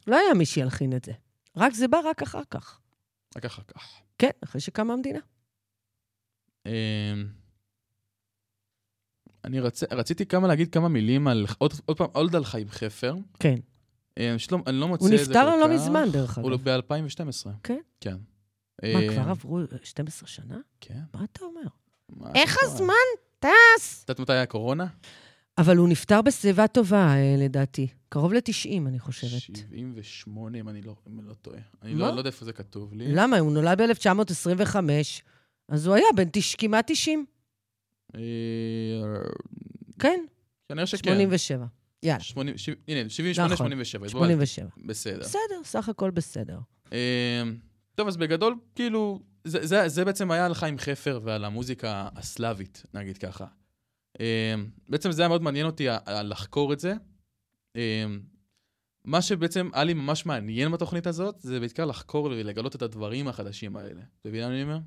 לא 0.06 0.16
היה 0.16 0.34
מי 0.34 0.46
שילחין 0.46 0.96
את 0.96 1.04
זה. 1.04 1.12
רק 1.56 1.74
זה 1.74 1.88
בא 1.88 1.98
רק 2.04 2.22
אחר 2.22 2.42
כך. 2.50 2.80
רק 3.36 3.44
אחר 3.44 3.62
כך. 3.62 4.03
כן, 4.18 4.30
אחרי 4.44 4.60
שקמה 4.60 4.92
המדינה. 4.92 5.18
אמ, 6.66 6.72
אני 9.44 9.60
רצ... 9.60 9.82
רציתי 9.92 10.26
כמה 10.26 10.48
להגיד 10.48 10.72
כמה 10.72 10.88
מילים 10.88 11.28
על... 11.28 11.46
עוד, 11.58 11.72
עוד 11.84 11.96
פעם, 11.96 12.08
עוד 12.12 12.36
על 12.36 12.44
חיים 12.44 12.68
חפר. 12.70 13.14
כן. 13.40 13.56
אמ, 14.18 14.38
שלום, 14.38 14.62
אני 14.66 14.76
לא 14.76 14.88
מוצא 14.88 15.04
הוא 15.04 15.14
את 15.14 15.18
זה 15.18 15.24
כל 15.24 15.30
נפטר 15.30 15.56
לא 15.56 15.64
כך. 15.64 15.70
מזמן, 15.70 16.08
דרך 16.12 16.38
הוא 16.38 16.54
אגב. 16.54 16.68
ב-2012. 16.70 17.50
כן? 17.62 17.78
כן. 18.00 18.16
מה, 18.82 18.88
אמ, 19.00 19.12
כבר 19.12 19.30
עברו 19.30 19.58
12 19.82 20.28
שנה? 20.28 20.58
כן. 20.80 21.00
מה 21.14 21.24
אתה 21.24 21.44
אומר? 21.44 21.60
מה 22.08 22.30
איך? 22.34 22.56
הזמן 22.62 22.94
טס? 23.38 24.04
את 24.04 24.08
יודעת 24.08 24.20
מתי 24.20 24.32
היה 24.32 24.46
קורונה? 24.46 24.86
אבל 25.58 25.76
הוא 25.76 25.88
נפטר 25.88 26.22
בשיבה 26.22 26.66
טובה, 26.68 27.14
אה, 27.14 27.34
לדעתי. 27.38 27.88
קרוב 28.08 28.32
ל-90, 28.32 28.78
אני 28.86 28.98
חושבת. 28.98 29.56
78, 29.56 30.58
אם 30.58 30.68
אני 30.68 30.82
לא, 30.82 30.96
אם 31.08 31.20
אני 31.20 31.28
לא 31.28 31.34
טועה. 31.34 31.60
אני? 31.82 31.94
לא, 31.94 32.08
לא 32.08 32.18
יודע 32.18 32.28
איפה 32.28 32.44
זה 32.44 32.52
כתוב 32.52 32.94
לי. 32.94 33.04
למה? 33.08 33.38
הוא 33.38 33.52
נולד 33.52 33.80
ב-1925, 33.80 34.76
אז 35.68 35.86
הוא 35.86 35.94
היה 35.94 36.06
בן. 36.16 36.28
כמעט 36.58 36.84
90. 36.92 37.26
אה, 38.14 38.20
כן, 39.98 40.20
כנראה 40.68 40.86
שכן. 40.86 41.10
87. 41.10 41.66
יאללה, 42.02 42.20
80, 42.20 42.58
ש... 42.58 42.68
הנה, 42.88 43.08
78, 43.08 43.54
נכון. 43.54 43.66
87. 43.66 44.08
בוא, 44.08 44.08
87. 44.08 44.68
בסדר. 44.86 45.18
בסדר, 45.18 45.64
סך 45.64 45.88
הכל 45.88 46.10
בסדר. 46.10 46.58
אה, 46.92 47.42
טוב, 47.94 48.08
אז 48.08 48.16
בגדול, 48.16 48.56
כאילו, 48.74 49.20
זה, 49.44 49.66
זה, 49.66 49.88
זה 49.88 50.04
בעצם 50.04 50.30
היה 50.30 50.46
על 50.46 50.54
חיים 50.54 50.78
חפר 50.78 51.20
ועל 51.22 51.44
המוזיקה 51.44 52.08
הסלאבית, 52.16 52.82
נגיד 52.94 53.18
ככה. 53.18 53.46
אה, 54.20 54.54
בעצם 54.88 55.12
זה 55.12 55.22
היה 55.22 55.28
מאוד 55.28 55.42
מעניין 55.42 55.66
אותי 55.66 55.86
לחקור 56.24 56.72
את 56.72 56.80
זה. 56.80 56.94
אה, 57.76 58.06
מה 59.04 59.22
שבעצם 59.22 59.70
היה 59.72 59.84
לי 59.84 59.94
ממש 59.94 60.26
מעניין 60.26 60.72
בתוכנית 60.72 61.06
הזאת, 61.06 61.40
זה 61.40 61.60
בעיקר 61.60 61.84
לחקור 61.84 62.24
ולגלות 62.24 62.76
את 62.76 62.82
הדברים 62.82 63.28
החדשים 63.28 63.76
האלה. 63.76 64.00
אתה 64.20 64.28
מבין 64.28 64.40
מה 64.40 64.48
אני 64.48 64.62
אומר? 64.62 64.78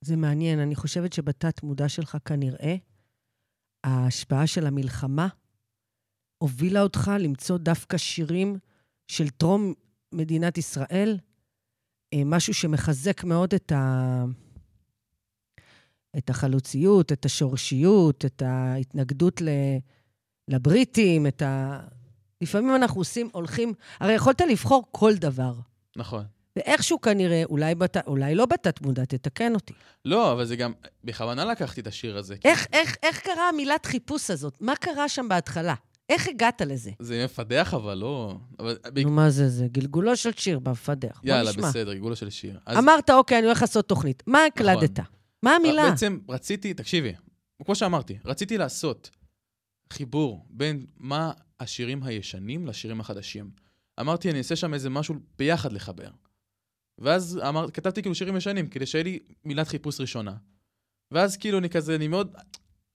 זה 0.00 0.16
מעניין, 0.16 0.58
אני 0.58 0.74
חושבת 0.74 1.12
שבתת-מודע 1.12 1.88
שלך 1.88 2.16
כנראה, 2.24 2.76
ההשפעה 3.84 4.46
של 4.46 4.66
המלחמה 4.66 5.28
הובילה 6.38 6.82
אותך 6.82 7.10
למצוא 7.18 7.58
דווקא 7.58 7.96
שירים 7.96 8.58
של 9.08 9.30
טרום 9.30 9.74
מדינת 10.12 10.58
ישראל, 10.58 11.18
אה, 12.14 12.22
משהו 12.24 12.54
שמחזק 12.54 13.24
מאוד 13.24 13.54
את, 13.54 13.72
ה... 13.72 14.24
את 16.18 16.30
החלוציות, 16.30 17.12
את 17.12 17.24
השורשיות, 17.24 18.24
את 18.24 18.42
ההתנגדות 18.46 19.40
ל... 19.42 19.48
לבריטים, 20.48 21.26
את 21.26 21.42
ה... 21.42 21.80
לפעמים 22.40 22.74
אנחנו 22.74 23.00
עושים, 23.00 23.28
הולכים... 23.32 23.74
הרי 24.00 24.12
יכולת 24.12 24.40
לבחור 24.40 24.84
כל 24.90 25.14
דבר. 25.14 25.54
נכון. 25.96 26.24
ואיכשהו 26.56 27.00
כנראה, 27.00 27.42
אולי, 27.44 27.74
בת... 27.74 27.96
אולי 28.06 28.34
לא 28.34 28.46
בתת-מודע, 28.46 29.04
תתקן 29.04 29.54
אותי. 29.54 29.72
לא, 30.04 30.32
אבל 30.32 30.44
זה 30.44 30.56
גם, 30.56 30.72
בכוונה 31.04 31.44
לקחתי 31.44 31.80
את 31.80 31.86
השיר 31.86 32.18
הזה. 32.18 32.36
כי 32.36 32.48
איך, 32.48 32.66
איך, 32.72 32.96
איך 33.02 33.20
קרה 33.20 33.48
המילת 33.48 33.86
חיפוש 33.86 34.30
הזאת? 34.30 34.56
מה 34.60 34.76
קרה 34.76 35.08
שם 35.08 35.26
בהתחלה? 35.28 35.74
איך 36.08 36.28
הגעת 36.28 36.60
לזה? 36.60 36.90
זה 36.98 37.24
מפדח, 37.24 37.74
אבל 37.74 37.94
לא... 37.98 38.36
אבל... 38.58 38.76
נו, 39.02 39.10
מה 39.10 39.30
זה 39.30 39.48
זה? 39.48 39.66
גלגולו 39.68 40.16
של 40.16 40.30
שיר 40.36 40.58
במפדח. 40.58 41.20
יאללה. 41.24 41.52
בסדר, 41.52 41.94
גבולה 41.94 42.16
של 42.16 42.30
שיר. 42.30 42.58
אז- 42.66 42.78
אמרת, 42.78 43.10
אוקיי, 43.10 43.38
אני 43.38 43.46
הולך 43.46 43.60
לעשות 43.62 43.88
תוכנית. 43.88 44.22
מה 44.26 44.44
הקלדת? 44.44 45.00
מה 45.42 45.56
המילה? 45.56 45.90
בעצם 45.90 46.18
רציתי, 46.28 46.74
תקשיבי, 46.74 47.12
כמו 47.64 47.74
שאמרתי, 47.74 48.18
רציתי 48.24 48.58
לעשות 48.58 49.10
חיבור 49.92 50.46
בין 50.50 50.86
מה 50.96 51.32
השירים 51.60 52.02
הישנים 52.02 52.66
לשירים 52.66 53.00
החדשים. 53.00 53.50
אמרתי, 54.00 54.30
אני 54.30 54.38
אעשה 54.38 54.56
שם 54.56 54.74
איזה 54.74 54.90
משהו 54.90 55.14
ביחד 55.38 55.72
לחבר. 55.72 56.10
ואז 56.98 57.40
אמר, 57.48 57.70
כתבתי 57.70 58.02
כאילו 58.02 58.14
שירים 58.14 58.36
ישנים, 58.36 58.68
כדי 58.68 58.86
שיהיה 58.86 59.04
לי 59.04 59.18
מילת 59.44 59.68
חיפוש 59.68 60.00
ראשונה. 60.00 60.36
ואז 61.10 61.36
כאילו 61.36 61.58
אני 61.58 61.70
כזה, 61.70 61.94
אני 61.94 62.08
מאוד... 62.08 62.36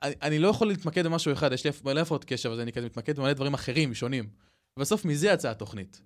אני, 0.03 0.15
אני 0.21 0.39
לא 0.39 0.47
יכול 0.47 0.67
להתמקד 0.67 1.05
במשהו 1.05 1.33
אחד, 1.33 1.53
יש 1.53 1.65
לי 1.65 1.71
מלא 1.83 1.99
הפרעות 1.99 2.25
קשב, 2.25 2.51
אז 2.51 2.59
אני 2.59 2.71
כזה 2.71 2.85
מתמקד 2.85 3.19
במלא 3.19 3.33
דברים 3.33 3.53
אחרים, 3.53 3.93
שונים. 3.93 4.29
ובסוף 4.77 5.05
מזה 5.05 5.27
יצאה 5.27 5.51
התוכנית. 5.51 6.01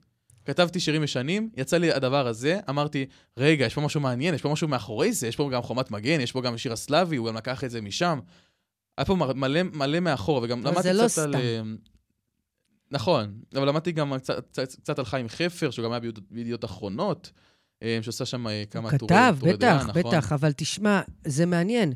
כתבתי 0.46 0.80
שירים 0.80 1.04
ישנים, 1.04 1.50
יצא 1.58 1.78
לי 1.78 1.92
הדבר 1.92 2.28
הזה, 2.28 2.60
אמרתי, 2.70 3.06
רגע, 3.38 3.66
יש 3.66 3.74
פה 3.74 3.82
משהו 3.82 4.02
מעניין, 4.02 4.36
יש 4.36 4.42
פה 4.42 4.50
משהו 4.50 4.68
מאחורי 4.68 5.14
זה, 5.14 5.28
יש 5.28 5.36
פה 5.36 5.50
גם 5.54 5.62
חומת 5.62 5.92
מגן, 5.92 6.22
יש 6.22 6.32
פה 6.32 6.42
גם 6.42 6.58
שיר 6.58 6.74
הסלאבי, 6.74 7.16
הוא 7.16 7.28
גם 7.28 7.36
לקח 7.36 7.64
את 7.64 7.72
זה 7.72 7.82
משם. 7.82 8.20
היה 8.98 9.06
פה 9.06 9.16
מלא, 9.16 9.64
מלא 9.64 10.00
מאחור, 10.00 10.42
וגם 10.44 10.64
למדתי 10.64 10.94
לא 10.94 11.08
קצת 11.08 11.22
על... 11.22 11.32
סתם. 11.32 11.40
אה, 11.40 11.62
נכון, 12.92 13.42
אבל 13.56 13.68
למדתי 13.68 13.92
גם 13.92 14.18
קצת, 14.18 14.48
קצת, 14.48 14.76
קצת 14.76 15.00
על 15.00 15.06
חיים 15.06 15.30
חפר, 15.30 15.72
שהוא 15.72 15.86
גם 15.86 15.92
היה 15.92 16.00
בידיעות- 16.32 16.66
אחרונות, 16.66 17.32
אה, 17.84 18.00
שעושה 18.02 18.26
שם 18.26 18.48
אה, 18.48 18.64
כמה 18.70 18.98
טורי 18.98 19.10
כתב, 19.10 19.36
טורי 19.40 19.58
דעה, 19.58 19.78
בטח, 19.78 19.88
נכון? 19.90 20.12
בטח, 20.12 20.32
אבל 20.32 20.52
תשמע, 20.52 21.02
זה 21.28 21.46
מעניין. 21.46 21.94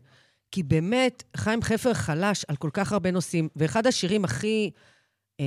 כי 0.52 0.64
באמת, 0.64 1.24
חיים 1.38 1.62
חפר 1.62 1.94
חלש 1.94 2.46
על 2.48 2.56
כל 2.56 2.70
כך 2.74 2.94
הרבה 2.94 3.12
נושאים, 3.12 3.50
ואחד 3.56 3.88
השירים 3.88 4.26
הכי... 4.26 4.72
אה, 5.40 5.46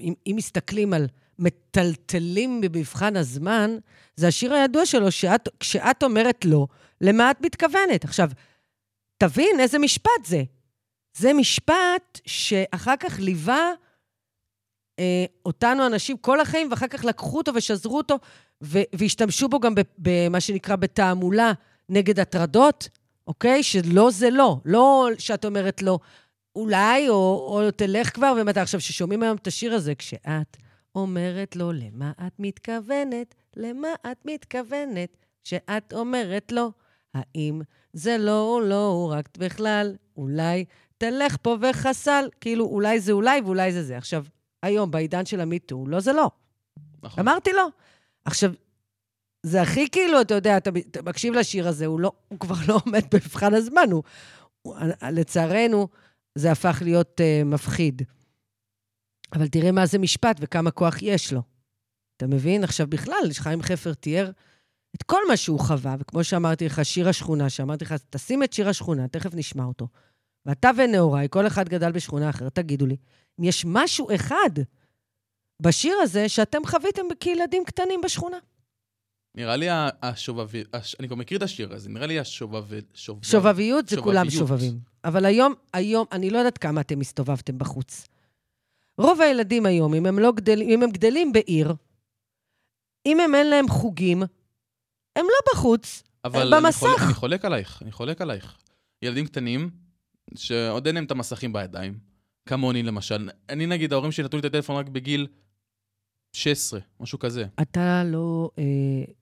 אם, 0.00 0.14
אם 0.26 0.34
מסתכלים 0.36 0.92
על 0.92 1.06
מטלטלים 1.38 2.60
במבחן 2.60 3.16
הזמן, 3.16 3.76
זה 4.16 4.28
השיר 4.28 4.54
הידוע 4.54 4.86
שלו, 4.86 5.10
שאת, 5.10 5.48
כשאת 5.60 6.02
אומרת 6.02 6.44
לא, 6.44 6.66
למה 7.00 7.30
את 7.30 7.40
מתכוונת? 7.40 8.04
עכשיו, 8.04 8.30
תבין 9.18 9.60
איזה 9.60 9.78
משפט 9.78 10.24
זה. 10.24 10.42
זה 11.16 11.32
משפט 11.32 12.20
שאחר 12.26 12.94
כך 13.00 13.20
ליווה 13.20 13.72
אה, 14.98 15.24
אותנו 15.46 15.86
אנשים 15.86 16.16
כל 16.16 16.40
החיים, 16.40 16.70
ואחר 16.70 16.88
כך 16.88 17.04
לקחו 17.04 17.38
אותו 17.38 17.52
ושזרו 17.54 17.96
אותו, 17.96 18.18
ו- 18.62 18.82
והשתמשו 18.94 19.48
בו 19.48 19.60
גם 19.60 19.74
במה 19.98 20.40
שנקרא 20.40 20.76
בתעמולה 20.76 21.52
נגד 21.88 22.20
הטרדות, 22.20 22.88
אוקיי? 23.26 23.62
שלא 23.62 24.10
זה 24.10 24.30
לא. 24.30 24.56
לא 24.64 25.08
שאת 25.18 25.44
אומרת 25.44 25.82
לא, 25.82 25.98
אולי, 26.56 27.08
או, 27.08 27.14
או 27.14 27.70
תלך 27.70 28.14
כבר, 28.14 28.34
ומתי 28.40 28.60
עכשיו, 28.60 28.80
ששומעים 28.80 29.22
היום 29.22 29.36
את 29.36 29.46
השיר 29.46 29.74
הזה, 29.74 29.94
כשאת 29.94 30.56
אומרת 31.02 31.56
לו, 31.56 31.72
למה 31.72 32.12
את 32.26 32.32
מתכוונת? 32.38 33.34
למה 33.56 33.88
את 34.10 34.18
מתכוונת? 34.24 35.16
שאת 35.44 35.92
אומרת 35.92 36.52
לו, 36.52 36.72
האם 37.14 37.60
זה 37.92 38.16
לא 38.18 38.40
או 38.40 38.60
לא, 38.60 38.86
הוא 38.86 39.12
רק 39.12 39.28
בכלל, 39.38 39.96
אולי 40.16 40.64
תלך 40.98 41.36
פה 41.42 41.56
וחסל, 41.60 42.28
כאילו, 42.40 42.64
אולי 42.64 43.00
זה 43.00 43.12
אולי 43.12 43.40
ואולי 43.40 43.72
זה 43.72 43.82
זה. 43.82 43.96
עכשיו, 43.96 44.24
היום, 44.62 44.90
בעידן 44.90 45.26
של 45.26 45.40
המיטו, 45.40 45.84
לא 45.86 46.00
זה 46.00 46.12
לא. 46.12 46.30
נכון. 47.02 47.28
אמרתי 47.28 47.52
לו. 47.52 47.62
עכשיו, 48.24 48.52
זה 49.42 49.62
הכי 49.62 49.88
כאילו, 49.90 50.20
אתה 50.20 50.34
יודע, 50.34 50.56
אתה, 50.56 50.70
אתה 50.90 51.02
מקשיב 51.02 51.34
לשיר 51.34 51.68
הזה, 51.68 51.86
הוא, 51.86 52.00
לא, 52.00 52.12
הוא 52.28 52.38
כבר 52.38 52.54
לא 52.68 52.80
עומד 52.86 53.02
במבחן 53.12 53.54
הזמן, 53.54 53.88
הוא, 53.90 54.02
הוא, 54.62 54.76
לצערנו, 55.12 55.88
זה 56.34 56.52
הפך 56.52 56.82
להיות 56.84 57.20
uh, 57.20 57.44
מפחיד. 57.44 58.02
אבל 59.32 59.48
תראה 59.48 59.72
מה 59.72 59.86
זה 59.86 59.98
משפט 59.98 60.36
וכמה 60.40 60.70
כוח 60.70 60.94
יש 61.02 61.32
לו. 61.32 61.42
אתה 62.16 62.26
מבין? 62.26 62.64
עכשיו, 62.64 62.86
בכלל, 62.86 63.14
חיים 63.34 63.62
חפר 63.62 63.94
תיאר 63.94 64.30
את 64.96 65.02
כל 65.02 65.20
מה 65.28 65.36
שהוא 65.36 65.60
חווה, 65.60 65.96
וכמו 65.98 66.24
שאמרתי 66.24 66.66
לך, 66.66 66.84
שיר 66.84 67.08
השכונה, 67.08 67.50
שאמרתי 67.50 67.84
לך, 67.84 67.94
תשים 68.10 68.42
את 68.42 68.52
שיר 68.52 68.68
השכונה, 68.68 69.08
תכף 69.08 69.34
נשמע 69.34 69.64
אותו. 69.64 69.88
ואתה 70.46 70.70
ונעוריי, 70.76 71.28
כל 71.30 71.46
אחד 71.46 71.68
גדל 71.68 71.92
בשכונה 71.92 72.30
אחרת, 72.30 72.54
תגידו 72.54 72.86
לי, 72.86 72.96
אם 73.40 73.44
יש 73.44 73.64
משהו 73.68 74.08
אחד 74.14 74.50
בשיר 75.62 75.96
הזה 76.02 76.28
שאתם 76.28 76.66
חוויתם 76.66 77.02
כילדים 77.20 77.64
קטנים 77.64 78.00
בשכונה. 78.04 78.36
נראה 79.36 79.56
לי 79.56 79.66
השובבי... 80.02 80.64
הש- 80.72 80.96
אני 81.00 81.08
כבר 81.08 81.16
מכיר 81.16 81.38
את 81.38 81.42
השיר 81.42 81.72
הזה, 81.72 81.88
נראה 81.88 82.06
לי 82.06 82.18
השובב... 82.18 82.80
שובב... 82.94 83.24
שובביות 83.24 83.88
זה 83.88 83.96
כולם 83.96 84.30
שובביות. 84.30 84.60
שובבים. 84.60 84.80
אבל 85.04 85.24
היום, 85.24 85.54
היום, 85.72 86.06
אני 86.12 86.30
לא 86.30 86.38
יודעת 86.38 86.58
כמה 86.58 86.80
אתם 86.80 87.00
הסתובבתם 87.00 87.58
בחוץ. 87.58 88.06
רוב 88.98 89.20
הילדים 89.20 89.66
היום, 89.66 89.94
אם 89.94 90.06
הם, 90.06 90.18
לא 90.18 90.32
גדל, 90.32 90.62
אם 90.62 90.82
הם 90.82 90.90
גדלים 90.90 91.32
בעיר, 91.32 91.74
אם 93.06 93.20
הם 93.20 93.34
אין 93.34 93.50
להם 93.50 93.68
חוגים, 93.68 94.22
הם 95.16 95.24
לא 95.26 95.52
בחוץ. 95.52 96.02
אבל 96.24 96.54
אני 96.54 96.64
במסך. 96.64 96.78
חולק, 96.86 97.02
אני 97.02 97.14
חולק 97.14 97.44
עלייך, 97.44 97.82
אני 97.82 97.92
חולק 97.92 98.20
עלייך. 98.20 98.56
ילדים 99.02 99.26
קטנים, 99.26 99.70
שעוד 100.34 100.86
אין 100.86 100.94
להם 100.94 101.04
את 101.04 101.10
המסכים 101.10 101.52
בידיים, 101.52 101.98
כמוני 102.48 102.82
למשל. 102.82 103.30
אני 103.48 103.66
נגיד, 103.66 103.92
ההורים 103.92 104.12
שלי 104.12 104.24
נתנו 104.24 104.36
לי 104.36 104.40
את 104.40 104.44
הטלפון 104.44 104.76
רק 104.76 104.88
בגיל 104.88 105.26
16, 106.32 106.80
משהו 107.00 107.18
כזה. 107.18 107.44
אתה 107.62 108.02
לא, 108.04 108.50
אה, 108.58 108.64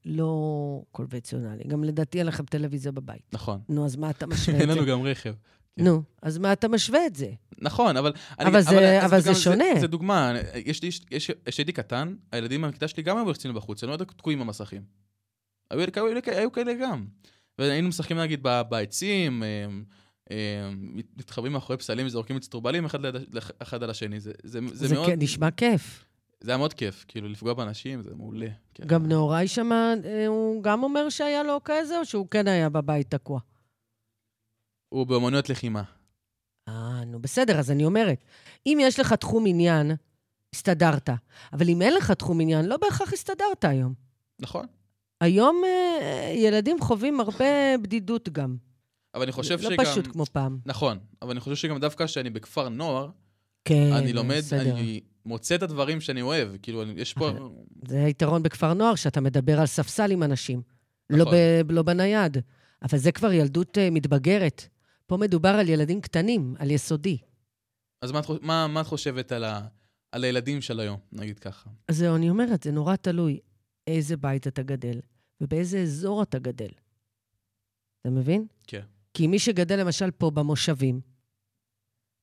לא 0.04 0.82
קונבנציונלי. 0.92 1.64
גם 1.64 1.84
לדעתי 1.84 2.18
אין 2.18 2.26
לכם 2.26 2.44
טלוויזיה 2.44 2.92
בבית. 2.92 3.22
נכון. 3.32 3.60
נו, 3.68 3.84
אז 3.84 3.96
מה 3.96 4.10
אתה 4.10 4.26
משווה 4.26 4.56
את 4.56 4.60
אין 4.60 4.70
זה? 4.70 4.76
לנו 4.76 4.86
גם 4.86 5.02
רכב. 5.02 5.34
כן. 5.78 5.84
נו, 5.84 6.02
אז 6.22 6.38
מה 6.38 6.52
אתה 6.52 6.68
משווה 6.68 7.06
את 7.06 7.14
זה? 7.14 7.30
נכון, 7.58 7.96
אבל... 7.96 8.12
אני- 8.40 8.48
אבל 8.48 8.60
זה- 8.60 9.02
אז 9.02 9.10
אבל 9.12 9.20
זה 9.20 9.28
גם 9.28 9.34
שונה. 9.34 9.64
זה 9.80 9.86
דוגמה, 9.86 10.32
יש 10.64 10.82
לי, 10.82 10.90
יש, 11.10 11.30
כשהייתי 11.44 11.72
קטן, 11.72 12.14
הילדים 12.32 12.60
מהכיתה 12.60 12.88
שלי 12.88 13.02
גם 13.02 13.16
היו 13.16 13.28
יוצאים 13.28 13.54
בחוץ, 13.54 13.82
הם 13.84 13.90
לא 13.90 13.94
היו 13.94 14.04
תקועים 14.04 14.38
במסכים. 14.40 14.82
היו, 15.70 15.80
היו, 15.96 16.06
היו, 16.06 16.20
היו 16.36 16.52
כאלה 16.52 16.72
גם. 16.82 17.06
והיינו 17.58 17.88
משחקים 17.88 18.18
נגיד 18.18 18.42
בעצים, 18.68 19.42
אה, 19.42 19.48
אה, 20.30 20.70
מתחבאים 21.16 21.52
מאחורי 21.52 21.78
פסלים 21.78 22.06
וזורקים 22.06 22.36
אצטרובלים 22.36 22.84
אחד, 22.84 23.06
ליד- 23.06 23.16
אחד 23.58 23.82
על 23.82 23.90
השני. 23.90 24.20
זה, 24.20 24.32
זה, 24.42 24.60
זה, 24.72 24.88
זה 24.88 24.94
מאוד, 24.94 25.06
כן, 25.06 25.16
נשמע 25.18 25.50
כיף. 25.50 26.04
זה 26.40 26.50
היה 26.50 26.58
מאוד 26.58 26.72
כיף, 26.74 27.04
כאילו 27.08 27.28
לפגוע 27.28 27.54
באנשים, 27.54 28.02
זה 28.02 28.10
מעולה. 28.16 28.46
כן. 28.74 28.84
גם 28.86 29.06
נהוראי 29.06 29.48
שם, 29.48 29.72
אה, 29.72 30.26
הוא 30.26 30.62
גם 30.62 30.82
אומר 30.82 31.08
שהיה 31.08 31.42
לו 31.42 31.60
כזה, 31.64 31.98
או 31.98 32.04
שהוא 32.04 32.26
כן 32.30 32.48
היה 32.48 32.68
בבית 32.68 33.10
תקוע? 33.10 33.40
הוא 34.88 35.06
באמנויות 35.06 35.48
לחימה. 35.48 35.82
אה, 36.68 37.04
נו 37.06 37.18
בסדר, 37.20 37.58
אז 37.58 37.70
אני 37.70 37.84
אומרת, 37.84 38.24
אם 38.66 38.78
יש 38.80 39.00
לך 39.00 39.12
תחום 39.12 39.44
עניין, 39.46 39.90
הסתדרת. 40.54 41.10
אבל 41.52 41.68
אם 41.68 41.82
אין 41.82 41.94
לך 41.94 42.10
תחום 42.10 42.40
עניין, 42.40 42.64
לא 42.66 42.76
בהכרח 42.76 43.12
הסתדרת 43.12 43.64
היום. 43.64 43.94
נכון. 44.40 44.66
היום 45.20 45.62
אה, 45.66 46.32
ילדים 46.36 46.80
חווים 46.80 47.20
הרבה 47.20 47.44
בדידות 47.82 48.28
גם. 48.28 48.56
אבל 49.14 49.22
אני 49.22 49.32
חושב 49.32 49.58
לא 49.62 49.70
שגם... 49.70 49.84
פשוט 49.84 50.06
כמו 50.06 50.26
פעם. 50.26 50.58
נכון, 50.66 50.98
אבל 51.22 51.30
אני 51.30 51.40
חושב 51.40 51.56
שגם 51.56 51.78
דווקא 51.80 52.06
כשאני 52.06 52.30
בכפר 52.30 52.68
נוער, 52.68 53.08
כן, 53.64 53.92
אני 53.92 54.12
לומד, 54.12 54.36
בסדר. 54.36 54.72
אני 54.76 55.00
מוצא 55.24 55.54
את 55.54 55.62
הדברים 55.62 56.00
שאני 56.00 56.22
אוהב. 56.22 56.48
כאילו, 56.62 56.82
אני- 56.82 56.92
יש 56.96 57.14
פה... 57.14 57.30
זה 57.88 58.04
היתרון 58.04 58.42
בכפר 58.42 58.74
נוער, 58.74 58.94
שאתה 58.94 59.20
מדבר 59.20 59.60
על 59.60 59.66
ספסל 59.66 60.10
עם 60.10 60.22
אנשים. 60.22 60.62
לא, 61.10 61.18
נכון. 61.18 61.34
ב, 61.66 61.72
לא 61.72 61.82
בנייד. 61.82 62.36
אבל 62.82 62.98
זה 62.98 63.12
כבר 63.12 63.32
ילדות 63.32 63.78
אה, 63.78 63.90
מתבגרת. 63.90 64.68
פה 65.06 65.16
מדובר 65.16 65.48
על 65.48 65.68
ילדים 65.68 66.00
קטנים, 66.00 66.54
על 66.58 66.70
יסודי. 66.70 67.18
אז 68.02 68.12
מה 68.12 68.20
מה, 68.42 68.66
מה 68.66 68.80
את 68.80 68.86
חושבת 68.86 69.32
על, 69.32 69.44
ה, 69.44 69.66
על 70.12 70.24
הילדים 70.24 70.60
של 70.60 70.80
היום, 70.80 70.98
נגיד 71.12 71.38
ככה? 71.38 71.70
אז 71.88 71.96
זהו, 71.96 72.16
אני 72.16 72.30
אומרת, 72.30 72.62
זה 72.62 72.72
נורא 72.72 72.96
תלוי 72.96 73.40
איזה 73.86 74.16
בית 74.16 74.46
אתה 74.46 74.62
גדל 74.62 75.00
ובאיזה 75.40 75.78
אזור 75.78 76.22
אתה 76.22 76.38
גדל. 76.38 76.70
אתה 78.00 78.10
מבין? 78.10 78.46
כן. 78.66 78.82
כי 79.14 79.26
מי 79.26 79.38
שגדל 79.38 79.80
למשל 79.80 80.10
פה 80.10 80.30
במושבים, 80.30 81.00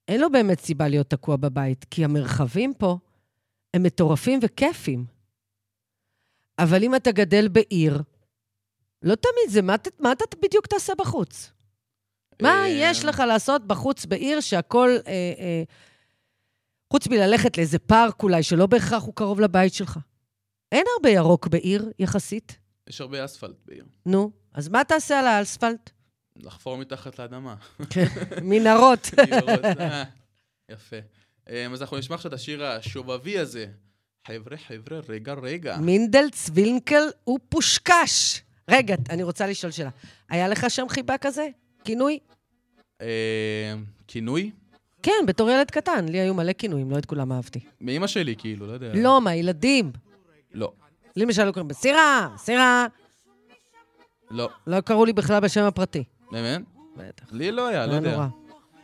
אין 0.08 0.22
לו 0.22 0.32
באמת 0.32 0.60
סיבה 0.60 0.88
להיות 0.88 1.10
תקוע 1.10 1.36
בבית, 1.36 1.86
כי 1.92 2.06
המרחבים 2.06 2.74
פה 2.74 2.98
הם 3.74 3.84
מטורפים 3.84 4.40
וכיפים. 4.44 5.06
אבל 6.60 6.84
אם 6.84 6.96
אתה 6.96 7.12
גדל 7.12 7.48
בעיר, 7.48 8.02
לא 9.02 9.16
תמיד 9.16 9.50
זה, 9.50 9.62
מה, 9.62 9.76
מה 10.00 10.12
אתה 10.12 10.24
בדיוק 10.42 10.68
תעשה 10.68 10.94
בחוץ? 10.98 11.53
מה 12.44 12.64
אה, 12.64 12.68
יש 12.68 13.06
לך 13.06 13.20
לעשות 13.20 13.68
בחוץ 13.68 14.06
בעיר 14.06 14.40
שהכל, 14.42 14.90
אה, 15.08 15.14
אה, 15.40 15.64
חוץ 16.94 17.08
מללכת 17.08 17.58
לאיזה 17.58 17.80
פארק 17.80 18.24
אולי, 18.24 18.44
שלא 18.44 18.66
בהכרח 18.66 19.04
הוא 19.04 19.14
קרוב 19.16 19.40
לבית 19.40 19.74
שלך? 19.74 20.00
אין 20.72 20.86
הרבה 20.96 21.10
ירוק 21.10 21.48
בעיר, 21.48 21.92
יחסית. 22.00 22.58
יש 22.90 23.02
הרבה 23.02 23.26
אספלט 23.26 23.56
בעיר. 23.66 23.86
נו, 24.06 24.32
אז 24.54 24.70
מה 24.70 24.84
תעשה 24.84 25.20
על 25.20 25.28
האספלט? 25.28 25.90
לחפור 26.36 26.78
מתחת 26.78 27.20
לאדמה. 27.20 27.56
מנהרות. 28.42 29.10
לראות, 29.32 29.66
אה, 29.80 30.04
יפה. 30.72 30.96
אה, 31.50 31.68
אז 31.74 31.82
אנחנו 31.82 31.98
נשמע 31.98 32.16
עכשיו 32.16 32.30
את 32.30 32.34
השיר 32.34 32.66
השובבי 32.66 33.40
הזה. 33.40 33.66
חבר'ה, 34.28 34.58
חבר'ה, 34.58 35.00
רגע, 35.10 35.34
רגע. 35.34 35.78
מינדל, 35.78 36.30
צווינקל 36.32 37.04
ופושקש. 37.30 38.42
רגע, 38.70 38.96
אני 39.10 39.24
רוצה 39.24 39.48
לשאול 39.48 39.72
שאלה. 39.72 39.90
היה 40.30 40.48
לך 40.48 40.66
שם 40.70 40.90
חיבה 40.90 41.18
כזה? 41.18 41.48
כינוי? 41.86 42.20
אה, 43.02 43.74
כינוי? 44.08 44.52
כן, 45.04 45.26
בתור 45.28 45.50
ילד 45.50 45.72
קטן. 45.72 46.06
לי 46.10 46.20
היו 46.20 46.34
מלא 46.34 46.54
כינויים, 46.54 46.92
לא 46.92 46.98
את 46.98 47.06
כולם 47.06 47.32
אהבתי. 47.32 47.60
מאימא 47.82 48.08
שלי, 48.08 48.36
כאילו, 48.38 48.68
לא 48.68 48.72
יודע. 48.72 48.92
לא, 48.94 49.22
מהילדים. 49.22 49.92
לא. 50.54 50.72
לי 51.16 51.26
למשל 51.26 51.44
לא 51.44 51.52
קוראים 51.52 51.74
סירה, 51.74 52.30
סירה. 52.38 52.88
לא. 54.32 54.50
לא 54.68 54.82
קראו 54.82 55.06
לי 55.06 55.14
בכלל 55.14 55.40
בשם 55.40 55.64
הפרטי. 55.64 56.04
באמת? 56.32 56.62
בטח. 56.98 57.26
לי 57.32 57.52
לא 57.52 57.68
היה, 57.68 57.86
לא 57.86 57.94
יודע. 57.94 58.12
נורא. 58.12 58.28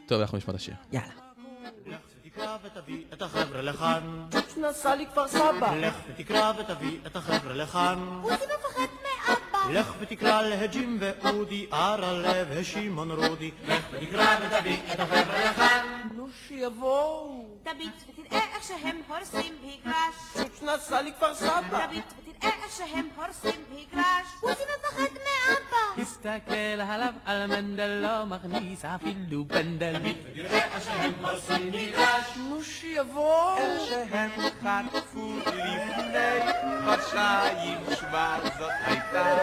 טוב, 0.08 0.22
אנחנו 0.22 0.38
נשמע 0.38 0.52
את 0.54 0.60
השיר. 0.60 0.74
יאללה. 0.92 1.08
לך 1.88 2.00
ותקרא 2.26 2.58
ותביא 2.64 3.04
את 3.14 3.22
החבר'ה 3.22 3.62
לכאן. 3.62 4.28
נסע 4.58 4.96
לכפר 4.96 5.28
סבא. 5.28 5.76
לך 5.76 5.96
ותקרא 6.10 6.54
ותביא 6.60 6.98
את 7.08 7.16
החבר'ה 7.16 7.54
לכאן. 7.54 8.20
עוזי 8.22 8.34
מפחד. 8.34 8.99
לך 9.70 9.94
ותקרא 10.00 10.42
להג'ים 10.42 10.98
ואודי, 11.00 11.68
ארלה 11.74 12.44
ושמעון 12.50 13.12
רודי. 13.12 13.52
לך 13.68 13.84
ותקרא 13.92 14.38
ותביא 14.42 14.78
את 14.94 15.00
החבר'ה 15.00 15.50
לכאן. 15.52 16.08
נו 16.16 16.28
שיבואו. 16.48 17.46
תביט 17.64 17.94
ותראה 18.20 18.42
איך 18.56 18.64
שהם 18.64 19.02
הורסים 19.08 19.54
מגרש. 19.64 20.48
נסע 20.62 21.02
לכפר 21.02 21.36
סבא. 21.36 21.86
תביט 21.88 22.06
ותראה 22.06 22.28
איך 22.28 22.29
שהם 22.78 23.08
הורסים 23.16 23.62
מגרש. 23.72 24.28
עוזי 24.42 24.64
מפחד 24.64 25.14
מאבא. 25.14 26.04
תסתכל 26.04 26.82
עליו, 26.82 27.14
על 27.26 27.48
מנדל 27.48 27.88
לא 27.88 28.26
מכניס 28.26 28.86
אפילו 28.86 29.46
פנדל. 29.48 29.96
נו 32.38 32.64
שיבואו. 32.64 33.58
שהם 33.90 34.30
חטפו 34.64 35.36
לפני 35.48 36.40
חודשיים 36.86 37.78
שמע 38.00 38.38
זאת 38.60 38.72
הייתה 38.86 39.38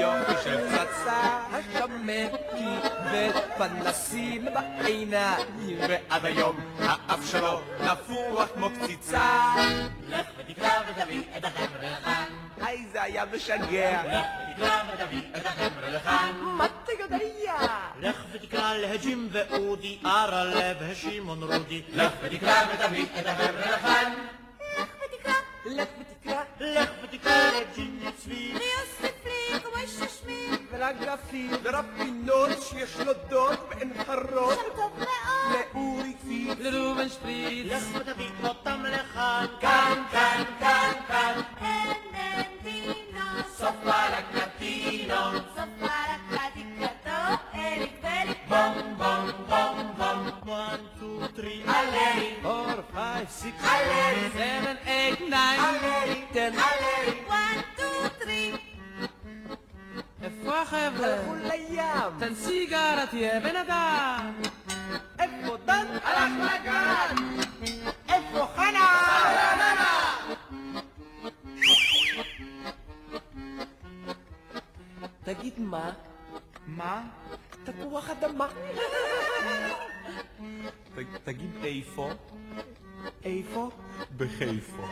יופי 0.00 0.32
של 0.44 0.68
פצצה 0.68 1.38
השמק 1.52 2.32
כיבד 2.50 3.32
פנסים 3.58 4.44
בעיניים 4.44 5.78
ועד 5.88 6.24
היום 6.24 6.56
האף 6.78 7.30
שלו 7.30 7.60
נפוח 7.80 8.48
כמו 8.54 8.68
קציצה 8.80 9.54
לך 10.08 10.26
ותקרא 10.38 10.70
ותביא 10.88 11.22
את 11.36 11.44
החבר'ה 11.44 12.13
היי 12.74 12.86
זה 12.92 13.02
היה 13.02 13.24
משגע 13.24 14.02
לך 14.02 14.26
ותקרא 14.50 14.82
ותביא 14.92 15.20
את 15.36 15.46
החבר'ה 15.46 15.88
לכאן. 15.88 16.32
מה 16.42 16.66
אתה 16.66 16.92
יודע? 16.92 17.54
לך 18.00 18.24
ותקרא 18.32 18.76
להג'ים 18.76 19.28
ואודי, 19.32 19.98
ארלה 20.06 20.72
ושמעון 20.80 21.42
רודי. 21.42 21.82
לך 21.92 22.12
ותקרא 22.22 22.64
ותביא 22.74 23.06
את 23.20 23.26
החבר'ה 23.26 23.76
לכאן. 23.76 24.12
לך 24.78 24.88
ותקרא 25.04 25.34
לך 25.66 25.88
ותקרא 26.00 26.42
לך 26.60 26.90
ותקרא 27.02 27.50
לג'ים 27.60 28.10
צבי. 28.16 28.54
ויוסיף 28.54 29.24
לי 29.24 29.60
כמו 29.60 29.86
ששמי. 29.86 30.46
ולגפים. 30.70 31.50
ורפינות 31.62 32.62
שיש 32.62 32.96
לו 33.00 33.12
דוד 33.28 33.58
בעין 33.68 33.92
חרוד 34.06 34.54
שם 34.54 34.76
טוב 34.76 34.92
מאוד. 34.98 35.66
לאורי 35.74 36.14
קפיץ 36.14 36.58
לראובן 36.58 37.08
שפריץ. 37.08 37.72
לך 37.72 37.82
ותביא 37.94 38.30
אותם 38.44 38.82
לכאן. 38.84 39.46
כאן, 39.60 40.02
כאן, 40.10 40.42
כאן, 40.60 40.92
כאן. 41.08 41.93
F 68.08 68.22
for 68.32 68.46
Hannah! 68.56 69.53
תגיד 75.24 75.54
מה? 75.60 75.90
מה? 76.66 77.02
תפוח 77.64 78.10
אדמה. 78.10 78.48
ת- 80.96 80.98
תגיד 81.24 81.50
איפה? 81.64 82.10
איפה? 83.24 83.70
בחיפה. 84.16 84.86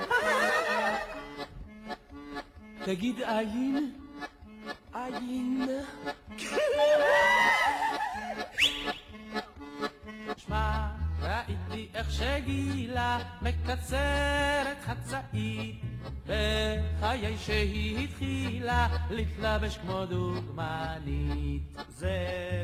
תגיד 2.84 3.20
עין, 3.22 3.92
עין. 4.94 5.68
שמע, 10.36 10.88
ראיתי 11.22 11.88
איך 11.94 12.10
שגילה 12.12 13.18
מקצרת 13.42 14.76
חצאית 14.82 15.82
בחיי 17.02 17.36
שהיא 17.38 18.04
התחילה 18.04 18.88
להתלבש 19.10 19.76
כמו 19.76 20.06
דוגמנית. 20.06 21.62
זה 21.88 22.16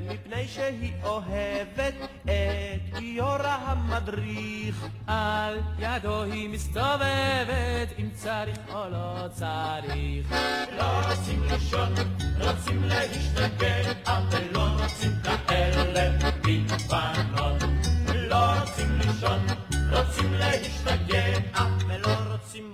מפני 0.09 0.49
שהיא 0.49 0.93
אוהבת 1.03 1.95
את 2.25 2.99
גיורא 2.99 3.57
המדריך. 3.61 4.87
על 5.07 5.59
ידו 5.79 6.23
היא 6.23 6.49
מסתובבת 6.49 7.89
אם 7.99 8.09
צריך 8.15 8.59
או 8.75 8.89
לא 8.91 9.29
צריך. 9.33 10.33
לא 10.79 11.11
רוצים 11.11 11.43
לישון, 11.43 11.95
רוצים 12.41 12.85
להשתגע, 12.85 13.93
אבל 14.07 14.43
לא 14.53 14.69
רוצים 14.83 15.13
כאלה 15.49 16.19
בנות. 16.43 17.28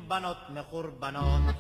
רוצים 0.05 0.09
בנות 0.09 0.37
מחורבנות. 0.51 1.55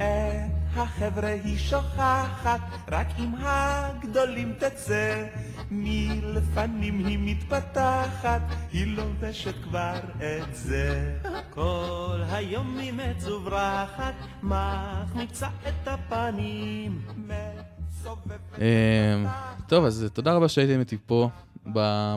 אה, 0.00 0.46
החבר'ה 0.76 1.28
היא 1.28 1.58
שוכחת, 1.58 2.60
רק 2.88 3.06
עם 3.18 3.34
הגדולים 3.38 4.54
תצא. 4.58 5.26
מלפנים 5.70 7.06
היא 7.06 7.18
מתפתחת, 7.20 8.40
היא 8.72 8.96
לובשת 8.96 9.54
כבר 9.62 9.98
את 10.16 10.54
זה. 10.56 11.18
כל 11.54 12.20
היום 12.30 12.78
היא 12.78 12.92
מצוברחת, 12.92 14.14
מחמיצה 14.42 15.48
את 15.68 15.88
הפנים. 15.88 17.02
מסובבת 17.16 18.58
אמ, 18.58 19.26
טוב, 19.68 19.84
אז 19.84 20.06
תודה 20.12 20.34
רבה 20.34 20.48
שהייתם 20.48 20.80
איתי 20.80 20.96
פה 21.06 21.28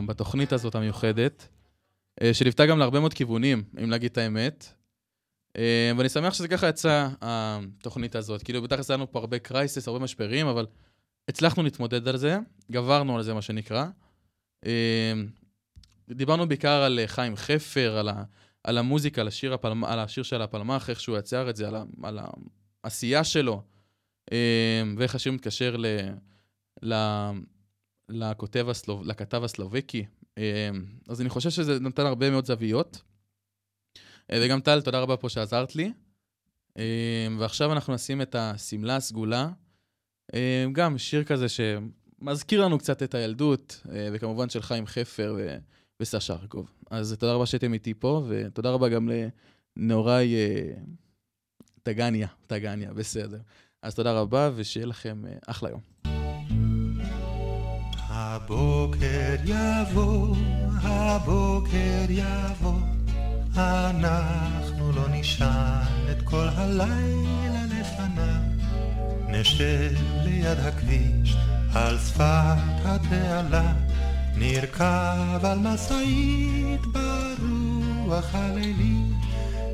בתוכנית 0.06 0.52
הזאת 0.52 0.74
המיוחדת, 0.74 1.42
אה, 1.42 1.53
שליוותה 2.32 2.66
גם 2.66 2.78
להרבה 2.78 3.00
מאוד 3.00 3.14
כיוונים, 3.14 3.62
אם 3.82 3.90
להגיד 3.90 4.10
את 4.10 4.18
האמת. 4.18 4.74
אה, 5.56 5.92
ואני 5.98 6.08
שמח 6.08 6.34
שזה 6.34 6.48
ככה 6.48 6.68
יצא, 6.68 7.08
התוכנית 7.20 8.16
הזאת. 8.16 8.42
כאילו, 8.42 8.62
בטח 8.62 8.78
יצא 8.78 8.94
לנו 8.94 9.12
פה 9.12 9.18
הרבה 9.18 9.38
קרייסס, 9.38 9.88
הרבה 9.88 10.00
משברים, 10.00 10.46
אבל 10.46 10.66
הצלחנו 11.28 11.62
להתמודד 11.62 12.08
על 12.08 12.16
זה, 12.16 12.38
גברנו 12.70 13.16
על 13.16 13.22
זה, 13.22 13.34
מה 13.34 13.42
שנקרא. 13.42 13.86
אה, 14.66 15.12
דיברנו 16.08 16.48
בעיקר 16.48 16.82
על 16.82 16.98
אה, 16.98 17.06
חיים 17.06 17.36
חפר, 17.36 17.96
על, 17.98 18.08
ה, 18.08 18.24
על 18.64 18.78
המוזיקה, 18.78 19.20
על 19.20 19.28
השיר, 19.28 19.54
הפלמ, 19.54 19.84
על 19.84 19.98
השיר 19.98 20.22
של 20.22 20.42
הפלמ"ח, 20.42 20.90
איך 20.90 21.00
שהוא 21.00 21.18
יצר 21.18 21.50
את 21.50 21.56
זה, 21.56 21.68
על, 21.68 21.76
ה, 21.76 21.84
על 22.02 22.18
העשייה 22.84 23.24
שלו, 23.24 23.62
אה, 24.32 24.82
ואיך 24.96 25.14
השיר 25.14 25.32
מתקשר 25.32 25.76
ל... 25.76 25.86
ל 26.82 26.94
לכותב 28.08 28.68
הסלוב... 28.68 29.06
לכתב 29.06 29.44
הסלובקי. 29.44 30.06
אה, 30.38 30.70
אז 31.08 31.20
אני 31.20 31.28
חושב 31.28 31.50
שזה 31.50 31.80
נתן 31.80 32.06
הרבה 32.06 32.30
מאוד 32.30 32.44
זוויות. 32.44 33.02
אה, 34.30 34.40
וגם 34.42 34.60
טל, 34.60 34.80
תודה 34.80 35.00
רבה 35.00 35.16
פה 35.16 35.28
שעזרת 35.28 35.76
לי. 35.76 35.92
אה, 36.78 37.26
ועכשיו 37.38 37.72
אנחנו 37.72 37.94
נשים 37.94 38.22
את 38.22 38.34
השמלה 38.34 38.96
הסגולה. 38.96 39.48
אה, 40.34 40.66
גם 40.72 40.98
שיר 40.98 41.24
כזה 41.24 41.46
שמזכיר 41.48 42.64
לנו 42.64 42.78
קצת 42.78 43.02
את 43.02 43.14
הילדות, 43.14 43.80
אה, 43.92 44.08
וכמובן 44.12 44.48
של 44.48 44.62
חיים 44.62 44.86
חפר 44.86 45.34
ו... 45.38 45.56
וסשה 46.00 46.34
ארגוב. 46.34 46.70
אז 46.90 47.16
תודה 47.18 47.32
רבה 47.32 47.46
שהייתם 47.46 47.72
איתי 47.72 47.94
פה, 47.94 48.24
ותודה 48.28 48.70
רבה 48.70 48.88
גם 48.88 49.08
לנהוראי 49.76 50.34
אה, 50.34 50.74
טגניה, 51.82 52.28
טגניה, 52.46 52.92
בסדר. 52.92 53.40
אז 53.82 53.94
תודה 53.94 54.12
רבה, 54.12 54.50
ושיהיה 54.54 54.86
לכם 54.86 55.22
אחלה 55.46 55.70
יום. 55.70 56.13
הבוקר 58.16 59.34
יבוא, 59.44 60.36
הבוקר 60.82 62.04
יבוא, 62.08 62.80
אנחנו 63.56 64.92
לא 64.92 65.08
נישן 65.08 65.82
את 66.10 66.22
כל 66.22 66.48
הלילה 66.56 67.64
לפניו. 67.64 68.42
נשב 69.28 69.92
ליד 70.24 70.58
הכביש, 70.60 71.36
על 71.74 71.98
שפת 71.98 72.84
התעלה, 72.84 73.72
נרכב 74.36 75.40
על 75.42 75.58
משאית 75.58 76.80
ברוח 76.92 78.34
הלילית, 78.34 79.14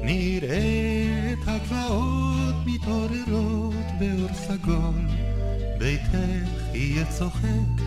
נראה 0.03 1.33
את 1.33 1.49
הגבעות 1.49 2.55
מתעוררות 2.67 3.87
באור 3.99 4.35
סגול, 4.35 5.07
ביתך 5.79 6.15
יהיה 6.75 7.05
צוחק 7.05 7.81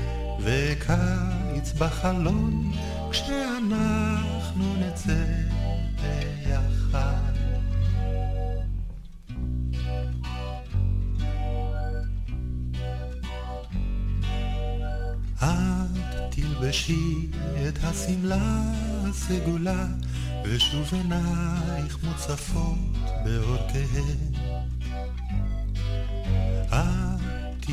וקיץ 0.43 1.73
בחלון, 1.77 2.71
כשאנחנו 3.11 4.75
נצא 4.79 5.25
ביחד. 6.01 7.33
את 15.41 15.87
תלבשי 16.29 17.29
את 17.67 17.83
השמלה 17.83 18.61
הסגולה, 19.09 19.85
ושוב 20.45 20.93
עינייך 20.93 21.97
מוצפות 22.03 22.77
באור 23.25 23.57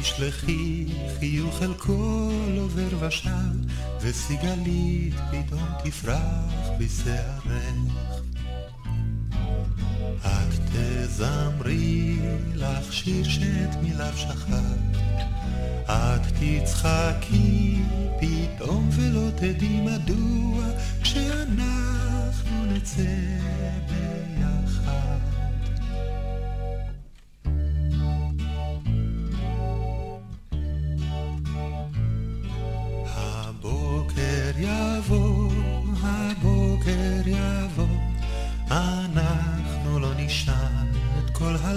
תשלחי 0.02 0.86
חיוך 1.18 1.62
אל 1.62 1.74
כל 1.74 2.56
עובר 2.58 3.06
ושב, 3.06 3.30
וסיגלית 4.00 5.14
פתאום 5.30 5.68
תפרח 5.84 6.68
בשערך. 6.78 8.22
את 10.22 10.60
תזמרי 10.74 12.16
לך 12.54 12.92
שיר 12.92 13.24
שאת 13.24 13.76
מיליו 13.82 14.12
שכחת, 14.16 14.62
את 15.84 16.20
תצחקי 16.40 17.78
פתאום 18.20 18.88
ולא 18.92 19.30
תדעי 19.30 19.80
מדוע, 19.80 20.64
כשאנחנו 21.02 22.66
נצא 22.66 23.02
ביחד. 23.88 24.39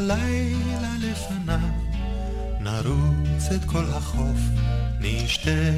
הלילה 0.03 0.93
לפניו. 0.99 1.57
נרוץ 2.59 3.49
את 3.55 3.65
כל 3.65 3.83
החוף, 3.97 4.39
נשתה 4.99 5.69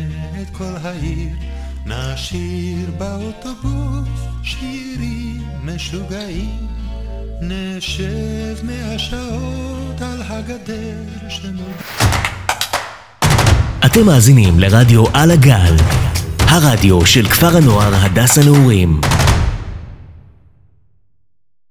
את 0.41 0.47
כל 0.51 0.73
העיר, 0.84 1.30
נשיר 1.86 2.91
באוטובוס 2.97 4.19
שירים 4.43 5.41
משוגעים. 5.63 6.67
נשב 7.41 8.55
מאה 8.63 8.99
שעות 8.99 10.01
על 10.01 10.21
הגדר 10.21 11.30
שנוד... 11.30 11.76
אתם 13.86 14.05
מאזינים 14.05 14.59
לרדיו 14.59 15.03
על 15.13 15.32
הגל, 15.32 15.76
הרדיו 16.39 17.05
של 17.05 17.28
כפר 17.28 17.57
הנוער 17.57 17.95
הדס 17.95 18.38
הנעורים. 18.38 19.01